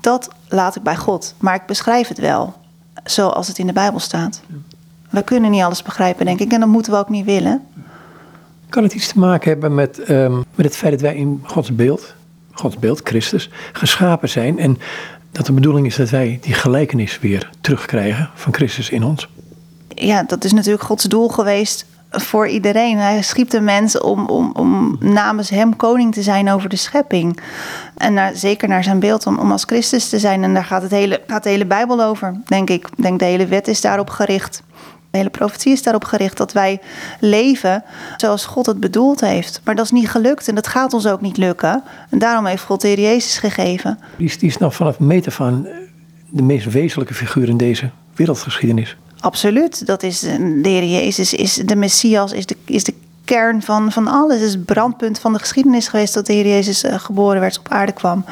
Dat 0.00 0.28
laat 0.48 0.76
ik 0.76 0.82
bij 0.82 0.96
God. 0.96 1.34
Maar 1.38 1.54
ik 1.54 1.66
beschrijf 1.66 2.08
het 2.08 2.18
wel 2.18 2.54
zoals 3.04 3.48
het 3.48 3.58
in 3.58 3.66
de 3.66 3.72
Bijbel 3.72 4.00
staat. 4.00 4.40
We 5.10 5.22
kunnen 5.22 5.50
niet 5.50 5.62
alles 5.62 5.82
begrijpen, 5.82 6.26
denk 6.26 6.40
ik, 6.40 6.52
en 6.52 6.60
dat 6.60 6.68
moeten 6.68 6.92
we 6.92 6.98
ook 6.98 7.08
niet 7.08 7.24
willen. 7.24 7.66
Kan 8.68 8.82
het 8.82 8.94
iets 8.94 9.08
te 9.08 9.18
maken 9.18 9.50
hebben 9.50 9.74
met, 9.74 9.98
ehm, 9.98 10.36
met 10.54 10.66
het 10.66 10.76
feit 10.76 10.92
dat 10.92 11.00
wij 11.00 11.14
in 11.14 11.40
Gods 11.42 11.74
beeld, 11.74 12.14
Gods 12.52 12.78
beeld, 12.78 13.00
Christus, 13.04 13.50
geschapen 13.72 14.28
zijn 14.28 14.58
en 14.58 14.78
dat 15.32 15.46
de 15.46 15.52
bedoeling 15.52 15.86
is 15.86 15.96
dat 15.96 16.10
wij 16.10 16.38
die 16.42 16.54
gelijkenis 16.54 17.18
weer 17.18 17.50
terugkrijgen 17.60 18.30
van 18.34 18.54
Christus 18.54 18.90
in 18.90 19.04
ons? 19.04 19.28
Ja, 19.88 20.22
dat 20.22 20.44
is 20.44 20.52
natuurlijk 20.52 20.84
Gods 20.84 21.04
doel 21.04 21.28
geweest 21.28 21.86
voor 22.10 22.48
iedereen. 22.48 22.98
Hij 22.98 23.22
schiep 23.22 23.50
de 23.50 23.60
mens 23.60 23.98
om, 24.00 24.26
om, 24.26 24.50
om 24.52 24.96
namens 25.00 25.50
hem 25.50 25.76
koning 25.76 26.14
te 26.14 26.22
zijn 26.22 26.50
over 26.50 26.68
de 26.68 26.76
schepping. 26.76 27.40
En 27.96 28.14
naar, 28.14 28.36
zeker 28.36 28.68
naar 28.68 28.84
zijn 28.84 28.98
beeld 28.98 29.26
om, 29.26 29.38
als 29.52 29.64
Christus 29.64 30.08
te 30.08 30.18
zijn. 30.18 30.42
En 30.42 30.54
daar 30.54 30.64
gaat, 30.64 30.82
het 30.82 30.90
hele, 30.90 31.20
gaat 31.26 31.42
de 31.42 31.48
hele 31.48 31.66
Bijbel 31.66 32.02
over, 32.02 32.40
denk 32.44 32.70
ik. 32.70 32.86
Ik 32.86 33.02
denk 33.02 33.18
de 33.18 33.24
hele 33.24 33.46
wet 33.46 33.68
is 33.68 33.80
daarop 33.80 34.10
gericht. 34.10 34.62
De 35.10 35.18
hele 35.18 35.30
profetie 35.30 35.72
is 35.72 35.82
daarop 35.82 36.04
gericht 36.04 36.36
dat 36.36 36.52
wij 36.52 36.80
leven 37.20 37.84
zoals 38.16 38.46
God 38.46 38.66
het 38.66 38.80
bedoeld 38.80 39.20
heeft. 39.20 39.60
Maar 39.64 39.74
dat 39.74 39.84
is 39.84 39.90
niet 39.90 40.10
gelukt 40.10 40.48
en 40.48 40.54
dat 40.54 40.66
gaat 40.66 40.92
ons 40.92 41.06
ook 41.06 41.20
niet 41.20 41.36
lukken. 41.36 41.82
En 42.10 42.18
daarom 42.18 42.46
heeft 42.46 42.64
God 42.64 42.80
de 42.80 42.88
Heer 42.88 43.00
Jezus 43.00 43.38
gegeven. 43.38 43.98
Die 44.16 44.26
is, 44.26 44.38
die 44.38 44.48
is 44.48 44.58
nou 44.58 44.72
vanaf 44.72 44.98
meter 44.98 45.32
van 45.32 45.66
de 46.30 46.42
meest 46.42 46.70
wezenlijke 46.70 47.14
figuur 47.14 47.48
in 47.48 47.56
deze 47.56 47.90
wereldgeschiedenis. 48.14 48.96
Absoluut. 49.20 49.86
Dat 49.86 50.02
is 50.02 50.20
de 50.20 50.58
Heer 50.62 50.84
Jezus, 50.84 51.34
is 51.34 51.54
de 51.54 51.76
Messias, 51.76 52.32
is 52.32 52.46
de, 52.46 52.56
is 52.64 52.84
de 52.84 52.94
kern 53.28 53.62
van, 53.62 53.92
van 53.92 54.06
alles. 54.06 54.34
Het 54.34 54.44
is 54.44 54.52
het 54.52 54.64
brandpunt 54.64 55.18
van 55.18 55.32
de 55.32 55.38
geschiedenis 55.38 55.88
geweest 55.88 56.14
dat 56.14 56.26
de 56.26 56.32
Heer 56.32 56.46
Jezus 56.46 56.84
uh, 56.84 56.94
geboren 56.98 57.40
werd, 57.40 57.58
op 57.58 57.68
aarde 57.68 57.92
kwam. 57.92 58.24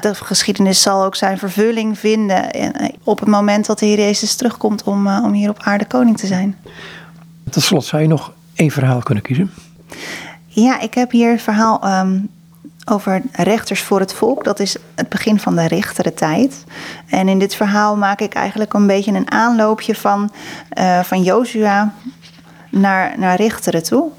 De 0.00 0.14
geschiedenis 0.14 0.82
zal 0.82 1.04
ook 1.04 1.16
zijn 1.16 1.38
vervulling 1.38 1.98
vinden 1.98 2.52
eh, 2.52 2.88
op 3.04 3.20
het 3.20 3.28
moment 3.28 3.66
dat 3.66 3.78
de 3.78 3.86
Heer 3.86 3.98
Jezus 3.98 4.34
terugkomt 4.34 4.82
om, 4.82 5.06
uh, 5.06 5.20
om 5.24 5.32
hier 5.32 5.50
op 5.50 5.58
aarde 5.62 5.86
koning 5.86 6.18
te 6.18 6.26
zijn. 6.26 6.56
Tot 7.50 7.62
slot 7.62 7.84
zou 7.84 8.02
je 8.02 8.08
nog 8.08 8.32
één 8.54 8.70
verhaal 8.70 9.00
kunnen 9.00 9.24
kiezen? 9.24 9.50
Ja, 10.46 10.80
ik 10.80 10.94
heb 10.94 11.10
hier 11.10 11.30
een 11.30 11.40
verhaal 11.40 12.00
um, 12.00 12.28
over 12.90 13.22
rechters 13.32 13.82
voor 13.82 14.00
het 14.00 14.14
volk. 14.14 14.44
Dat 14.44 14.60
is 14.60 14.76
het 14.94 15.08
begin 15.08 15.40
van 15.40 15.56
de 15.56 15.66
rechtere 15.66 16.14
tijd. 16.14 16.64
En 17.06 17.28
in 17.28 17.38
dit 17.38 17.54
verhaal 17.54 17.96
maak 17.96 18.20
ik 18.20 18.34
eigenlijk 18.34 18.72
een 18.72 18.86
beetje 18.86 19.12
een 19.12 19.30
aanloopje 19.30 19.94
van, 19.94 20.30
uh, 20.78 21.00
van 21.00 21.22
Jozua 21.22 21.92
naar, 22.70 23.14
naar 23.18 23.36
richteren 23.36 23.82
toe. 23.82 24.10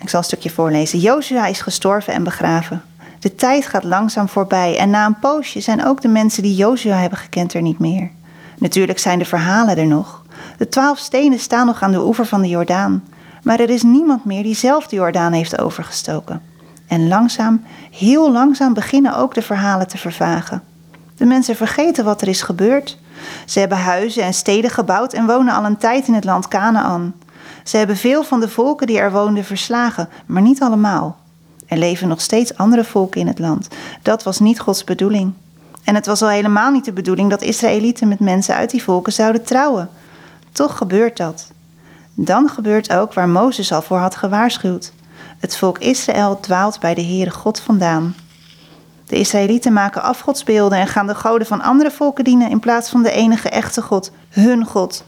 Ik 0.00 0.08
zal 0.08 0.18
een 0.18 0.24
stukje 0.24 0.50
voorlezen. 0.50 0.98
Jozua 0.98 1.46
is 1.46 1.60
gestorven 1.60 2.12
en 2.12 2.24
begraven. 2.24 2.82
De 3.18 3.34
tijd 3.34 3.66
gaat 3.66 3.84
langzaam 3.84 4.28
voorbij 4.28 4.78
en 4.78 4.90
na 4.90 5.06
een 5.06 5.18
poosje 5.18 5.60
zijn 5.60 5.86
ook 5.86 6.00
de 6.00 6.08
mensen 6.08 6.42
die 6.42 6.54
Jozua 6.54 6.96
hebben 6.96 7.18
gekend 7.18 7.54
er 7.54 7.62
niet 7.62 7.78
meer. 7.78 8.10
Natuurlijk 8.58 8.98
zijn 8.98 9.18
de 9.18 9.24
verhalen 9.24 9.76
er 9.76 9.86
nog. 9.86 10.22
De 10.56 10.68
twaalf 10.68 10.98
stenen 10.98 11.38
staan 11.38 11.66
nog 11.66 11.82
aan 11.82 11.92
de 11.92 12.04
oever 12.04 12.26
van 12.26 12.42
de 12.42 12.48
Jordaan, 12.48 13.04
maar 13.42 13.60
er 13.60 13.70
is 13.70 13.82
niemand 13.82 14.24
meer 14.24 14.42
die 14.42 14.54
zelf 14.54 14.86
de 14.86 14.96
Jordaan 14.96 15.32
heeft 15.32 15.58
overgestoken. 15.58 16.42
En 16.86 17.08
langzaam, 17.08 17.64
heel 17.90 18.32
langzaam 18.32 18.74
beginnen 18.74 19.16
ook 19.16 19.34
de 19.34 19.42
verhalen 19.42 19.88
te 19.88 19.98
vervagen. 19.98 20.62
De 21.16 21.24
mensen 21.24 21.56
vergeten 21.56 22.04
wat 22.04 22.20
er 22.20 22.28
is 22.28 22.42
gebeurd. 22.42 22.98
Ze 23.46 23.58
hebben 23.58 23.78
huizen 23.78 24.22
en 24.22 24.34
steden 24.34 24.70
gebouwd 24.70 25.12
en 25.12 25.26
wonen 25.26 25.54
al 25.54 25.64
een 25.64 25.76
tijd 25.76 26.06
in 26.08 26.14
het 26.14 26.24
land 26.24 26.48
Canaan. 26.48 27.14
Ze 27.64 27.76
hebben 27.76 27.96
veel 27.96 28.24
van 28.24 28.40
de 28.40 28.48
volken 28.48 28.86
die 28.86 28.98
er 28.98 29.12
woonden 29.12 29.44
verslagen, 29.44 30.08
maar 30.26 30.42
niet 30.42 30.62
allemaal. 30.62 31.16
Er 31.66 31.78
leven 31.78 32.08
nog 32.08 32.20
steeds 32.20 32.56
andere 32.56 32.84
volken 32.84 33.20
in 33.20 33.26
het 33.26 33.38
land. 33.38 33.68
Dat 34.02 34.22
was 34.22 34.38
niet 34.38 34.60
Gods 34.60 34.84
bedoeling. 34.84 35.32
En 35.84 35.94
het 35.94 36.06
was 36.06 36.22
al 36.22 36.28
helemaal 36.28 36.70
niet 36.70 36.84
de 36.84 36.92
bedoeling 36.92 37.30
dat 37.30 37.42
Israëlieten 37.42 38.08
met 38.08 38.20
mensen 38.20 38.54
uit 38.54 38.70
die 38.70 38.82
volken 38.82 39.12
zouden 39.12 39.44
trouwen. 39.44 39.88
Toch 40.52 40.76
gebeurt 40.76 41.16
dat. 41.16 41.52
Dan 42.14 42.48
gebeurt 42.48 42.92
ook 42.92 43.14
waar 43.14 43.28
Mozes 43.28 43.72
al 43.72 43.82
voor 43.82 43.98
had 43.98 44.16
gewaarschuwd. 44.16 44.92
Het 45.38 45.56
volk 45.56 45.78
Israël 45.78 46.40
dwaalt 46.40 46.80
bij 46.80 46.94
de 46.94 47.04
Heere 47.04 47.30
God 47.30 47.60
vandaan. 47.60 48.14
De 49.06 49.16
Israëlieten 49.16 49.72
maken 49.72 50.02
afgodsbeelden 50.02 50.78
en 50.78 50.86
gaan 50.86 51.06
de 51.06 51.14
goden 51.14 51.46
van 51.46 51.62
andere 51.62 51.90
volken 51.90 52.24
dienen 52.24 52.50
in 52.50 52.60
plaats 52.60 52.90
van 52.90 53.02
de 53.02 53.10
enige 53.10 53.48
echte 53.48 53.82
God, 53.82 54.10
hun 54.28 54.64
God. 54.64 55.04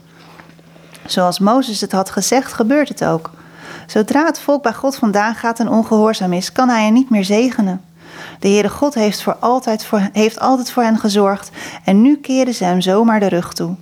Zoals 1.05 1.39
Mozes 1.39 1.81
het 1.81 1.91
had 1.91 2.09
gezegd, 2.09 2.53
gebeurt 2.53 2.89
het 2.89 3.05
ook. 3.05 3.31
Zodra 3.87 4.25
het 4.25 4.39
volk 4.39 4.63
bij 4.63 4.73
God 4.73 4.95
vandaan 4.95 5.35
gaat 5.35 5.59
en 5.59 5.69
ongehoorzaam 5.69 6.33
is, 6.33 6.51
kan 6.51 6.69
hij 6.69 6.83
hen 6.83 6.93
niet 6.93 7.09
meer 7.09 7.25
zegenen. 7.25 7.81
De 8.39 8.47
Heere 8.47 8.69
God 8.69 8.93
heeft, 8.93 9.21
voor 9.21 9.35
altijd 9.35 9.85
voor, 9.85 10.09
heeft 10.13 10.39
altijd 10.39 10.71
voor 10.71 10.83
hen 10.83 10.97
gezorgd 10.97 11.49
en 11.83 12.01
nu 12.01 12.17
keren 12.17 12.53
ze 12.53 12.63
hem 12.63 12.81
zomaar 12.81 13.19
de 13.19 13.27
rug 13.27 13.53
toe. 13.53 13.75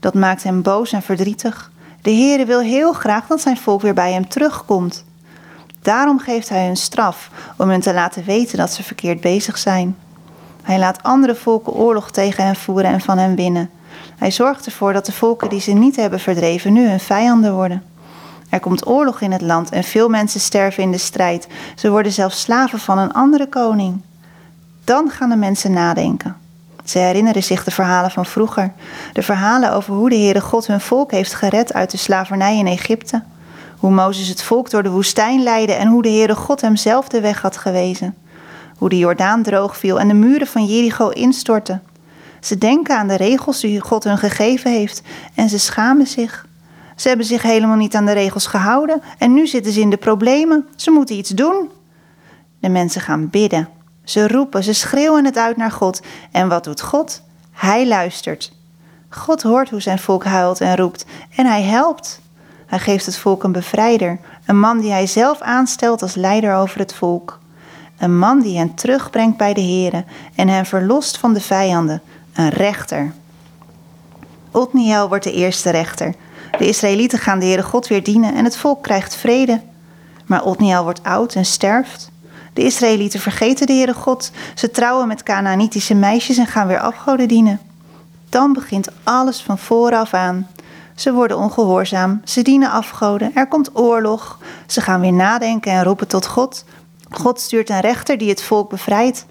Dat 0.00 0.14
maakt 0.14 0.42
hem 0.42 0.62
boos 0.62 0.92
en 0.92 1.02
verdrietig. 1.02 1.70
De 2.02 2.10
Heere 2.10 2.44
wil 2.44 2.60
heel 2.60 2.92
graag 2.92 3.26
dat 3.26 3.40
zijn 3.40 3.56
volk 3.56 3.80
weer 3.80 3.94
bij 3.94 4.12
hem 4.12 4.28
terugkomt. 4.28 5.04
Daarom 5.84 6.18
geeft 6.18 6.48
hij 6.48 6.66
hun 6.66 6.76
straf 6.76 7.30
om 7.56 7.68
hen 7.68 7.80
te 7.80 7.94
laten 7.94 8.24
weten 8.24 8.58
dat 8.58 8.72
ze 8.72 8.82
verkeerd 8.82 9.20
bezig 9.20 9.58
zijn. 9.58 9.96
Hij 10.62 10.78
laat 10.78 11.02
andere 11.02 11.34
volken 11.34 11.72
oorlog 11.72 12.10
tegen 12.10 12.44
hen 12.44 12.56
voeren 12.56 12.90
en 12.90 13.00
van 13.00 13.18
hen 13.18 13.34
winnen. 13.34 13.70
Hij 14.18 14.30
zorgt 14.30 14.66
ervoor 14.66 14.92
dat 14.92 15.06
de 15.06 15.12
volken 15.12 15.48
die 15.48 15.60
ze 15.60 15.72
niet 15.72 15.96
hebben 15.96 16.20
verdreven 16.20 16.72
nu 16.72 16.88
hun 16.88 17.00
vijanden 17.00 17.54
worden. 17.54 17.82
Er 18.48 18.60
komt 18.60 18.86
oorlog 18.86 19.20
in 19.20 19.32
het 19.32 19.40
land 19.40 19.70
en 19.70 19.84
veel 19.84 20.08
mensen 20.08 20.40
sterven 20.40 20.82
in 20.82 20.90
de 20.90 20.98
strijd. 20.98 21.46
Ze 21.74 21.90
worden 21.90 22.12
zelfs 22.12 22.40
slaven 22.40 22.78
van 22.78 22.98
een 22.98 23.12
andere 23.12 23.48
koning. 23.48 24.00
Dan 24.84 25.10
gaan 25.10 25.28
de 25.28 25.36
mensen 25.36 25.72
nadenken. 25.72 26.36
Ze 26.84 26.98
herinneren 26.98 27.42
zich 27.42 27.64
de 27.64 27.70
verhalen 27.70 28.10
van 28.10 28.26
vroeger. 28.26 28.72
De 29.12 29.22
verhalen 29.22 29.72
over 29.72 29.94
hoe 29.94 30.08
de 30.08 30.16
Heere 30.16 30.40
God 30.40 30.66
hun 30.66 30.80
volk 30.80 31.10
heeft 31.10 31.34
gered 31.34 31.72
uit 31.72 31.90
de 31.90 31.96
slavernij 31.96 32.58
in 32.58 32.66
Egypte. 32.66 33.22
Hoe 33.84 33.92
Mozes 33.92 34.28
het 34.28 34.42
volk 34.42 34.70
door 34.70 34.82
de 34.82 34.90
woestijn 34.90 35.42
leidde 35.42 35.72
en 35.72 35.88
hoe 35.88 36.02
de 36.02 36.08
Heere 36.08 36.34
God 36.34 36.60
hem 36.60 36.76
zelf 36.76 37.08
de 37.08 37.20
weg 37.20 37.42
had 37.42 37.56
gewezen. 37.56 38.14
Hoe 38.78 38.88
de 38.88 38.98
Jordaan 38.98 39.42
droog 39.42 39.76
viel 39.76 40.00
en 40.00 40.08
de 40.08 40.14
muren 40.14 40.46
van 40.46 40.64
Jericho 40.64 41.08
instortten. 41.08 41.82
Ze 42.40 42.58
denken 42.58 42.96
aan 42.96 43.08
de 43.08 43.16
regels 43.16 43.60
die 43.60 43.80
God 43.80 44.04
hun 44.04 44.18
gegeven 44.18 44.70
heeft 44.70 45.02
en 45.34 45.48
ze 45.48 45.58
schamen 45.58 46.06
zich. 46.06 46.46
Ze 46.96 47.08
hebben 47.08 47.26
zich 47.26 47.42
helemaal 47.42 47.76
niet 47.76 47.94
aan 47.94 48.06
de 48.06 48.12
regels 48.12 48.46
gehouden 48.46 49.02
en 49.18 49.32
nu 49.32 49.46
zitten 49.46 49.72
ze 49.72 49.80
in 49.80 49.90
de 49.90 49.96
problemen. 49.96 50.68
Ze 50.76 50.90
moeten 50.90 51.16
iets 51.16 51.30
doen. 51.30 51.70
De 52.60 52.68
mensen 52.68 53.00
gaan 53.00 53.30
bidden. 53.30 53.68
Ze 54.04 54.28
roepen, 54.28 54.64
ze 54.64 54.72
schreeuwen 54.72 55.24
het 55.24 55.36
uit 55.36 55.56
naar 55.56 55.72
God. 55.72 56.00
En 56.30 56.48
wat 56.48 56.64
doet 56.64 56.80
God? 56.80 57.22
Hij 57.50 57.88
luistert. 57.88 58.52
God 59.08 59.42
hoort 59.42 59.70
hoe 59.70 59.82
zijn 59.82 59.98
volk 59.98 60.24
huilt 60.24 60.60
en 60.60 60.76
roept 60.76 61.04
en 61.36 61.46
hij 61.46 61.62
helpt. 61.62 62.22
Hij 62.66 62.78
geeft 62.78 63.06
het 63.06 63.18
volk 63.18 63.42
een 63.42 63.52
bevrijder, 63.52 64.18
een 64.46 64.60
man 64.60 64.78
die 64.78 64.90
hij 64.90 65.06
zelf 65.06 65.40
aanstelt 65.40 66.02
als 66.02 66.14
leider 66.14 66.54
over 66.54 66.78
het 66.78 66.94
volk. 66.94 67.38
Een 67.98 68.18
man 68.18 68.40
die 68.40 68.58
hen 68.58 68.74
terugbrengt 68.74 69.36
bij 69.36 69.54
de 69.54 69.62
Here 69.62 70.04
en 70.34 70.48
hen 70.48 70.66
verlost 70.66 71.18
van 71.18 71.32
de 71.34 71.40
vijanden, 71.40 72.02
een 72.34 72.48
rechter. 72.48 73.12
Otniel 74.50 75.08
wordt 75.08 75.24
de 75.24 75.32
eerste 75.32 75.70
rechter. 75.70 76.14
De 76.58 76.68
Israëlieten 76.68 77.18
gaan 77.18 77.38
de 77.38 77.44
Heere 77.44 77.62
God 77.62 77.86
weer 77.86 78.02
dienen 78.02 78.34
en 78.34 78.44
het 78.44 78.56
volk 78.56 78.82
krijgt 78.82 79.16
vrede. 79.16 79.60
Maar 80.26 80.44
Otniel 80.44 80.82
wordt 80.82 81.02
oud 81.02 81.34
en 81.34 81.44
sterft. 81.44 82.10
De 82.52 82.62
Israëlieten 82.62 83.20
vergeten 83.20 83.66
de 83.66 83.72
Heere 83.72 83.94
God. 83.94 84.30
Ze 84.54 84.70
trouwen 84.70 85.08
met 85.08 85.22
Canaanitische 85.22 85.94
meisjes 85.94 86.36
en 86.36 86.46
gaan 86.46 86.66
weer 86.66 86.80
afgoden 86.80 87.28
dienen. 87.28 87.60
Dan 88.28 88.52
begint 88.52 88.88
alles 89.02 89.40
van 89.40 89.58
vooraf 89.58 90.14
aan. 90.14 90.46
Ze 90.94 91.12
worden 91.12 91.38
ongehoorzaam, 91.38 92.20
ze 92.24 92.42
dienen 92.42 92.70
afgoden, 92.70 93.30
er 93.34 93.48
komt 93.48 93.78
oorlog. 93.78 94.38
Ze 94.66 94.80
gaan 94.80 95.00
weer 95.00 95.12
nadenken 95.12 95.72
en 95.72 95.84
roepen 95.84 96.08
tot 96.08 96.26
God. 96.26 96.64
God 97.10 97.40
stuurt 97.40 97.70
een 97.70 97.80
rechter 97.80 98.18
die 98.18 98.28
het 98.28 98.42
volk 98.42 98.70
bevrijdt. 98.70 99.26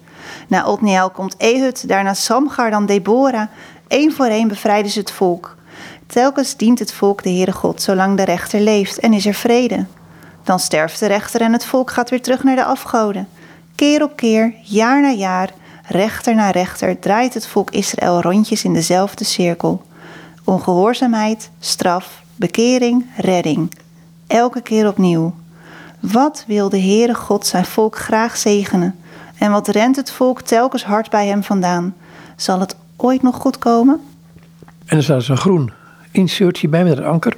Na 0.48 0.66
Otniel 0.66 1.10
komt 1.10 1.36
Ehud, 1.36 1.88
daarna 1.88 2.14
Samgar, 2.14 2.70
dan 2.70 2.86
Deborah. 2.86 3.48
Eén 3.88 4.12
voor 4.12 4.26
één 4.26 4.48
bevrijden 4.48 4.90
ze 4.90 4.98
het 4.98 5.10
volk. 5.10 5.56
Telkens 6.06 6.56
dient 6.56 6.78
het 6.78 6.92
volk 6.92 7.22
de 7.22 7.30
Heere 7.30 7.52
God 7.52 7.82
zolang 7.82 8.16
de 8.16 8.24
rechter 8.24 8.60
leeft 8.60 8.98
en 8.98 9.12
is 9.12 9.26
er 9.26 9.34
vrede. 9.34 9.86
Dan 10.42 10.58
sterft 10.58 11.00
de 11.00 11.06
rechter 11.06 11.40
en 11.40 11.52
het 11.52 11.64
volk 11.64 11.90
gaat 11.90 12.10
weer 12.10 12.22
terug 12.22 12.42
naar 12.42 12.56
de 12.56 12.64
afgoden. 12.64 13.28
Keer 13.74 14.02
op 14.02 14.16
keer, 14.16 14.54
jaar 14.62 15.00
na 15.00 15.10
jaar, 15.10 15.50
rechter 15.88 16.34
na 16.34 16.50
rechter 16.50 16.98
draait 16.98 17.34
het 17.34 17.46
volk 17.46 17.70
Israël 17.70 18.20
rondjes 18.20 18.64
in 18.64 18.72
dezelfde 18.72 19.24
cirkel. 19.24 19.82
Ongehoorzaamheid, 20.44 21.50
straf, 21.58 22.22
bekering, 22.36 23.06
redding. 23.16 23.74
Elke 24.26 24.60
keer 24.60 24.88
opnieuw. 24.88 25.34
Wat 26.00 26.44
wil 26.46 26.68
de 26.68 26.80
Heere 26.80 27.14
God 27.14 27.46
zijn 27.46 27.64
volk 27.64 27.98
graag 27.98 28.36
zegenen? 28.36 28.94
En 29.38 29.50
wat 29.50 29.68
rent 29.68 29.96
het 29.96 30.10
volk 30.10 30.40
telkens 30.40 30.84
hard 30.84 31.10
bij 31.10 31.26
hem 31.26 31.42
vandaan? 31.42 31.94
Zal 32.36 32.60
het 32.60 32.76
ooit 32.96 33.22
nog 33.22 33.36
goed 33.36 33.58
komen? 33.58 34.00
En 34.84 34.96
er 34.96 35.02
staat 35.02 35.22
zo'n 35.22 35.36
groen 35.36 35.72
insertje 36.10 36.68
bij 36.68 36.84
met 36.84 36.96
het 36.96 37.06
anker. 37.06 37.36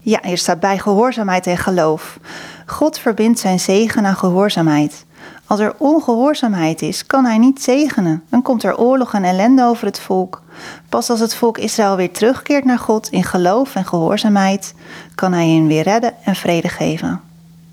Ja, 0.00 0.18
hier 0.22 0.38
staat 0.38 0.60
bij 0.60 0.78
gehoorzaamheid 0.78 1.46
en 1.46 1.56
geloof. 1.56 2.18
God 2.66 2.98
verbindt 2.98 3.38
zijn 3.38 3.60
zegen 3.60 4.06
aan 4.06 4.16
gehoorzaamheid. 4.16 5.04
Als 5.50 5.60
er 5.60 5.74
ongehoorzaamheid 5.78 6.82
is, 6.82 7.06
kan 7.06 7.24
hij 7.24 7.38
niet 7.38 7.62
zegenen. 7.62 8.22
Dan 8.28 8.42
komt 8.42 8.62
er 8.62 8.78
oorlog 8.78 9.14
en 9.14 9.24
ellende 9.24 9.64
over 9.64 9.86
het 9.86 10.00
volk. 10.00 10.42
Pas 10.88 11.10
als 11.10 11.20
het 11.20 11.34
volk 11.34 11.58
Israël 11.58 11.96
weer 11.96 12.10
terugkeert 12.12 12.64
naar 12.64 12.78
God 12.78 13.08
in 13.08 13.24
geloof 13.24 13.74
en 13.74 13.84
gehoorzaamheid, 13.84 14.74
kan 15.14 15.32
hij 15.32 15.48
hen 15.48 15.66
weer 15.66 15.82
redden 15.82 16.14
en 16.24 16.34
vrede 16.34 16.68
geven. 16.68 17.20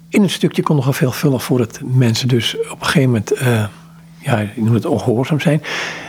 In 0.09 0.21
het 0.21 0.31
stukje 0.31 0.63
komt 0.63 0.77
nogal 0.77 0.93
veelvuldig 0.93 1.43
voor 1.43 1.57
dat 1.57 1.79
mensen 1.83 2.27
dus 2.27 2.57
op 2.71 2.79
een 2.79 2.85
gegeven 2.85 3.09
moment, 3.09 3.41
uh, 3.41 3.65
ja, 4.19 4.39
je 4.39 4.49
noemt 4.55 4.73
het 4.73 4.85
ongehoorzaam 4.85 5.39
zijn. 5.39 5.61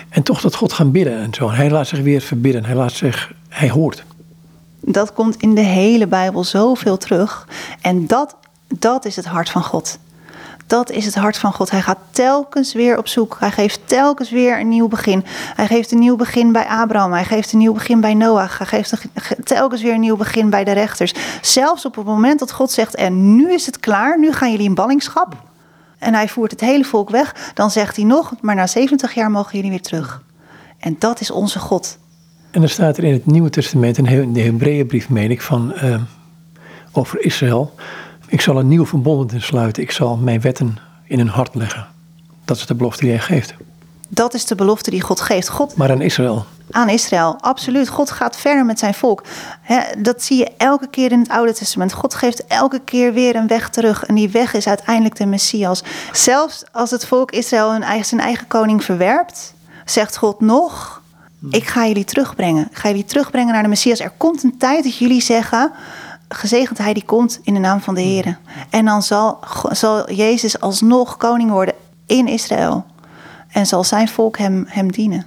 En 0.08 0.22
toch 0.22 0.40
dat 0.40 0.54
God 0.54 0.72
gaan 0.72 0.90
bidden 0.90 1.18
en 1.18 1.34
zo. 1.34 1.50
Hij 1.50 1.70
laat 1.70 1.86
zich 1.86 2.00
weer 2.00 2.20
verbidden. 2.20 2.64
Hij 2.64 2.74
laat 2.74 2.92
zich, 2.92 3.32
hij 3.48 3.70
hoort. 3.70 4.04
Dat 4.80 5.12
komt 5.12 5.36
in 5.36 5.54
de 5.54 5.60
hele 5.60 6.06
Bijbel 6.06 6.44
zoveel 6.44 6.96
terug. 6.96 7.48
En 7.80 8.06
dat, 8.06 8.36
dat 8.68 9.04
is 9.04 9.16
het 9.16 9.26
hart 9.26 9.50
van 9.50 9.64
God. 9.64 9.98
Dat 10.68 10.90
is 10.90 11.04
het 11.04 11.14
hart 11.14 11.38
van 11.38 11.52
God. 11.52 11.70
Hij 11.70 11.80
gaat 11.80 11.98
telkens 12.10 12.72
weer 12.72 12.98
op 12.98 13.08
zoek. 13.08 13.36
Hij 13.40 13.50
geeft 13.50 13.80
telkens 13.84 14.30
weer 14.30 14.60
een 14.60 14.68
nieuw 14.68 14.88
begin. 14.88 15.24
Hij 15.54 15.66
geeft 15.66 15.92
een 15.92 15.98
nieuw 15.98 16.16
begin 16.16 16.52
bij 16.52 16.66
Abraham. 16.66 17.12
Hij 17.12 17.24
geeft 17.24 17.52
een 17.52 17.58
nieuw 17.58 17.72
begin 17.72 18.00
bij 18.00 18.14
Noach. 18.14 18.58
Hij 18.58 18.66
geeft 18.66 18.94
telkens 19.44 19.82
weer 19.82 19.92
een 19.92 20.00
nieuw 20.00 20.16
begin 20.16 20.50
bij 20.50 20.64
de 20.64 20.72
rechters. 20.72 21.14
Zelfs 21.42 21.84
op 21.84 21.94
het 21.96 22.04
moment 22.04 22.38
dat 22.38 22.52
God 22.52 22.70
zegt: 22.70 22.94
En 22.94 23.36
nu 23.36 23.52
is 23.52 23.66
het 23.66 23.80
klaar, 23.80 24.18
nu 24.18 24.32
gaan 24.32 24.50
jullie 24.50 24.66
in 24.66 24.74
ballingschap. 24.74 25.36
En 25.98 26.14
hij 26.14 26.28
voert 26.28 26.50
het 26.50 26.60
hele 26.60 26.84
volk 26.84 27.10
weg. 27.10 27.52
Dan 27.54 27.70
zegt 27.70 27.96
hij 27.96 28.04
nog: 28.04 28.32
Maar 28.40 28.54
na 28.54 28.66
70 28.66 29.14
jaar 29.14 29.30
mogen 29.30 29.54
jullie 29.54 29.70
weer 29.70 29.82
terug. 29.82 30.22
En 30.78 30.96
dat 30.98 31.20
is 31.20 31.30
onze 31.30 31.58
God. 31.58 31.98
En 32.50 32.60
dan 32.60 32.68
staat 32.68 32.96
er 32.96 33.04
in 33.04 33.12
het 33.12 33.26
Nieuwe 33.26 33.50
Testament, 33.50 33.98
in 33.98 34.32
de 34.32 34.40
Hebreeënbrief 34.40 35.08
meen 35.08 35.30
ik, 35.30 35.42
van, 35.42 35.72
uh, 35.82 36.00
over 36.92 37.20
Israël. 37.24 37.74
Ik 38.28 38.40
zal 38.40 38.58
een 38.58 38.68
nieuw 38.68 38.86
verbond 38.86 39.32
sluiten. 39.36 39.82
Ik 39.82 39.90
zal 39.90 40.16
mijn 40.16 40.40
wetten 40.40 40.78
in 41.04 41.18
hun 41.18 41.28
hart 41.28 41.54
leggen. 41.54 41.86
Dat 42.44 42.56
is 42.56 42.66
de 42.66 42.74
belofte 42.74 43.00
die 43.00 43.10
hij 43.10 43.20
geeft. 43.20 43.54
Dat 44.08 44.34
is 44.34 44.44
de 44.44 44.54
belofte 44.54 44.90
die 44.90 45.00
God 45.00 45.20
geeft. 45.20 45.48
God, 45.48 45.76
maar 45.76 45.90
aan 45.90 46.00
Israël. 46.00 46.44
Aan 46.70 46.88
Israël, 46.88 47.36
absoluut. 47.40 47.88
God 47.88 48.10
gaat 48.10 48.36
verder 48.36 48.64
met 48.64 48.78
zijn 48.78 48.94
volk. 48.94 49.24
dat 49.98 50.22
zie 50.22 50.38
je 50.38 50.50
elke 50.56 50.88
keer 50.88 51.12
in 51.12 51.18
het 51.18 51.28
Oude 51.28 51.54
Testament. 51.54 51.92
God 51.92 52.14
geeft 52.14 52.46
elke 52.46 52.80
keer 52.84 53.12
weer 53.12 53.36
een 53.36 53.46
weg 53.46 53.68
terug. 53.68 54.04
En 54.04 54.14
die 54.14 54.28
weg 54.28 54.54
is 54.54 54.66
uiteindelijk 54.66 55.16
de 55.16 55.26
Messias. 55.26 55.82
Zelfs 56.12 56.64
als 56.72 56.90
het 56.90 57.06
volk 57.06 57.30
Israël 57.30 57.72
hun 57.72 57.82
eigen, 57.82 58.06
zijn 58.06 58.20
eigen 58.20 58.46
koning 58.46 58.84
verwerpt, 58.84 59.54
zegt 59.84 60.16
God 60.16 60.40
nog: 60.40 61.02
Ik 61.50 61.66
ga 61.66 61.86
jullie 61.86 62.04
terugbrengen. 62.04 62.68
Ik 62.70 62.76
ga 62.76 62.88
jullie 62.88 63.04
terugbrengen 63.04 63.52
naar 63.52 63.62
de 63.62 63.68
Messias. 63.68 64.00
Er 64.00 64.12
komt 64.16 64.42
een 64.42 64.58
tijd 64.58 64.84
dat 64.84 64.96
jullie 64.96 65.22
zeggen: 65.22 65.72
Gezegend 66.28 66.78
hij 66.78 66.92
die 66.92 67.04
komt 67.04 67.40
in 67.42 67.54
de 67.54 67.60
naam 67.60 67.80
van 67.80 67.94
de 67.94 68.00
Heer. 68.00 68.38
En 68.70 68.84
dan 68.84 69.02
zal, 69.02 69.38
zal 69.70 70.12
Jezus 70.12 70.60
alsnog 70.60 71.16
koning 71.16 71.50
worden 71.50 71.74
in 72.06 72.28
Israël. 72.28 72.84
En 73.48 73.66
zal 73.66 73.84
zijn 73.84 74.08
volk 74.08 74.38
hem, 74.38 74.64
hem 74.68 74.92
dienen. 74.92 75.26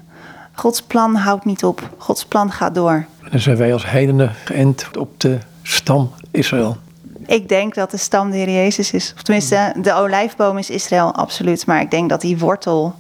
Gods 0.52 0.82
plan 0.82 1.16
houdt 1.16 1.46
niet 1.46 1.64
op. 1.64 1.90
Gods 1.98 2.26
plan 2.26 2.52
gaat 2.52 2.76
door. 2.76 3.06
En 3.32 3.40
zijn 3.40 3.58
wij 3.58 3.74
als 3.74 3.86
heidenen 3.86 4.32
geënt 4.44 4.98
op 4.98 5.20
de 5.20 5.38
stam 5.62 6.12
Israël. 6.32 6.78
Ik 7.26 7.50
denk 7.50 7.76
dat 7.76 7.92
de 7.92 7.98
stam 7.98 8.32
de 8.32 8.38
Heer 8.38 8.50
Jezus 8.50 8.92
is. 8.92 9.14
Of 9.16 9.22
tenminste, 9.22 9.74
de 9.82 9.94
olijfboom 9.94 10.58
is 10.58 10.70
Israël, 10.70 11.14
absoluut. 11.16 11.66
Maar 11.66 11.82
ik 11.82 11.92
denk 11.92 12.10
dat 12.10 12.22
die 12.22 12.38
wortel, 12.38 12.96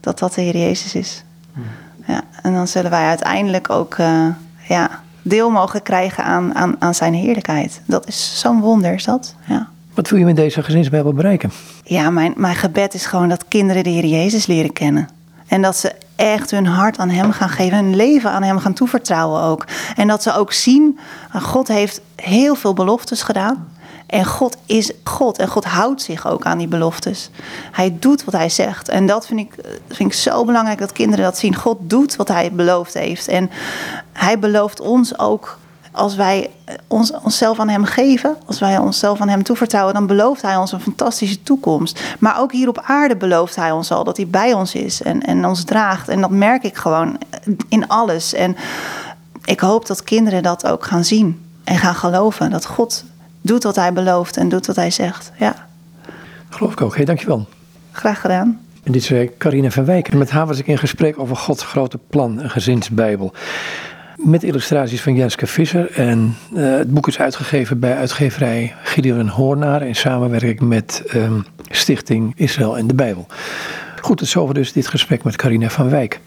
dat 0.00 0.18
dat 0.18 0.34
de 0.34 0.40
Heer 0.40 0.56
Jezus 0.56 0.94
is. 0.94 1.24
Ja, 2.06 2.22
en 2.42 2.52
dan 2.52 2.68
zullen 2.68 2.90
wij 2.90 3.06
uiteindelijk 3.06 3.70
ook 3.70 3.98
uh, 3.98 4.26
ja, 4.68 5.02
deel 5.28 5.50
mogen 5.50 5.82
krijgen 5.82 6.24
aan, 6.24 6.54
aan, 6.54 6.76
aan 6.78 6.94
zijn 6.94 7.14
heerlijkheid. 7.14 7.80
Dat 7.84 8.08
is 8.08 8.40
zo'n 8.40 8.60
wonder, 8.60 8.94
is 8.94 9.04
dat? 9.04 9.34
Ja. 9.44 9.68
Wat 9.94 10.08
wil 10.08 10.18
je 10.18 10.24
met 10.24 10.36
deze 10.36 10.62
gezinsbijbel 10.62 11.12
bereiken? 11.12 11.52
Ja, 11.84 12.10
mijn, 12.10 12.32
mijn 12.36 12.54
gebed 12.54 12.94
is 12.94 13.06
gewoon 13.06 13.28
dat 13.28 13.44
kinderen 13.48 13.84
de 13.84 13.90
Heer 13.90 14.04
Jezus 14.04 14.46
leren 14.46 14.72
kennen. 14.72 15.08
En 15.46 15.62
dat 15.62 15.76
ze 15.76 15.92
echt 16.16 16.50
hun 16.50 16.66
hart 16.66 16.98
aan 16.98 17.08
Hem 17.08 17.32
gaan 17.32 17.48
geven, 17.48 17.76
hun 17.76 17.96
leven 17.96 18.30
aan 18.30 18.42
Hem 18.42 18.58
gaan 18.58 18.72
toevertrouwen 18.72 19.42
ook. 19.42 19.64
En 19.96 20.08
dat 20.08 20.22
ze 20.22 20.34
ook 20.34 20.52
zien, 20.52 20.98
God 21.32 21.68
heeft 21.68 22.00
heel 22.14 22.54
veel 22.54 22.74
beloftes 22.74 23.22
gedaan. 23.22 23.68
En 24.06 24.24
God 24.24 24.56
is 24.66 24.92
God 25.04 25.38
en 25.38 25.48
God 25.48 25.64
houdt 25.64 26.02
zich 26.02 26.28
ook 26.28 26.44
aan 26.44 26.58
die 26.58 26.68
beloftes. 26.68 27.30
Hij 27.72 27.96
doet 28.00 28.24
wat 28.24 28.34
hij 28.34 28.48
zegt. 28.48 28.88
En 28.88 29.06
dat 29.06 29.26
vind 29.26 29.40
ik, 29.40 29.54
vind 29.88 30.12
ik 30.12 30.18
zo 30.18 30.44
belangrijk 30.44 30.78
dat 30.78 30.92
kinderen 30.92 31.24
dat 31.24 31.38
zien. 31.38 31.54
God 31.54 31.76
doet 31.80 32.16
wat 32.16 32.28
hij 32.28 32.52
beloofd 32.52 32.94
heeft. 32.94 33.28
En 33.28 33.50
hij 34.16 34.38
belooft 34.38 34.80
ons 34.80 35.18
ook 35.18 35.58
als 35.96 36.16
wij 36.16 36.50
ons, 36.86 37.12
onszelf 37.22 37.58
aan 37.58 37.68
Hem 37.68 37.84
geven, 37.84 38.36
als 38.46 38.58
wij 38.58 38.78
onszelf 38.78 39.20
aan 39.20 39.28
Hem 39.28 39.42
toevertrouwen, 39.42 39.94
dan 39.94 40.06
belooft 40.06 40.42
Hij 40.42 40.56
ons 40.56 40.72
een 40.72 40.80
fantastische 40.80 41.42
toekomst. 41.42 42.16
Maar 42.18 42.40
ook 42.40 42.52
hier 42.52 42.68
op 42.68 42.82
aarde 42.84 43.16
belooft 43.16 43.56
Hij 43.56 43.70
ons 43.70 43.90
al 43.90 44.04
dat 44.04 44.16
Hij 44.16 44.26
bij 44.26 44.52
ons 44.52 44.74
is 44.74 45.02
en, 45.02 45.22
en 45.22 45.46
ons 45.46 45.64
draagt. 45.64 46.08
En 46.08 46.20
dat 46.20 46.30
merk 46.30 46.62
ik 46.62 46.76
gewoon 46.76 47.18
in 47.68 47.88
alles. 47.88 48.34
En 48.34 48.56
ik 49.44 49.60
hoop 49.60 49.86
dat 49.86 50.04
kinderen 50.04 50.42
dat 50.42 50.66
ook 50.66 50.84
gaan 50.84 51.04
zien 51.04 51.44
en 51.64 51.78
gaan 51.78 51.94
geloven. 51.94 52.50
Dat 52.50 52.66
God 52.66 53.04
doet 53.40 53.62
wat 53.62 53.76
Hij 53.76 53.92
belooft 53.92 54.36
en 54.36 54.48
doet 54.48 54.66
wat 54.66 54.76
Hij 54.76 54.90
zegt. 54.90 55.32
Ja. 55.38 55.66
Geloof 56.48 56.72
ik 56.72 56.80
ook. 56.80 56.96
Hey, 56.96 57.04
dankjewel. 57.04 57.46
Graag 57.92 58.20
gedaan. 58.20 58.60
En 58.82 58.92
dit 58.92 59.10
is 59.10 59.28
Carine 59.38 59.70
van 59.70 59.84
Wijk. 59.84 60.08
En 60.08 60.18
met 60.18 60.30
haar 60.30 60.46
was 60.46 60.58
ik 60.58 60.66
in 60.66 60.78
gesprek 60.78 61.18
over 61.18 61.36
Gods 61.36 61.64
grote 61.64 61.98
plan, 61.98 62.38
een 62.38 62.50
gezinsbijbel. 62.50 63.32
Met 64.16 64.42
illustraties 64.42 65.02
van 65.02 65.14
Jenske 65.14 65.46
Visser. 65.46 65.90
En 65.90 66.36
uh, 66.54 66.76
het 66.76 66.90
boek 66.90 67.08
is 67.08 67.18
uitgegeven 67.18 67.78
bij 67.78 67.96
uitgeverij 67.96 68.74
Gideon 68.82 69.28
Hoornaar. 69.28 69.82
In 69.82 69.96
samenwerking 69.96 70.60
met 70.60 71.02
um, 71.14 71.44
Stichting 71.70 72.32
Israël 72.36 72.78
en 72.78 72.86
de 72.86 72.94
Bijbel. 72.94 73.26
Goed, 74.00 74.16
tot 74.16 74.28
zover 74.28 74.54
dus 74.54 74.72
dit 74.72 74.86
gesprek 74.86 75.24
met 75.24 75.36
Carina 75.36 75.68
van 75.68 75.90
Wijk. 75.90 76.20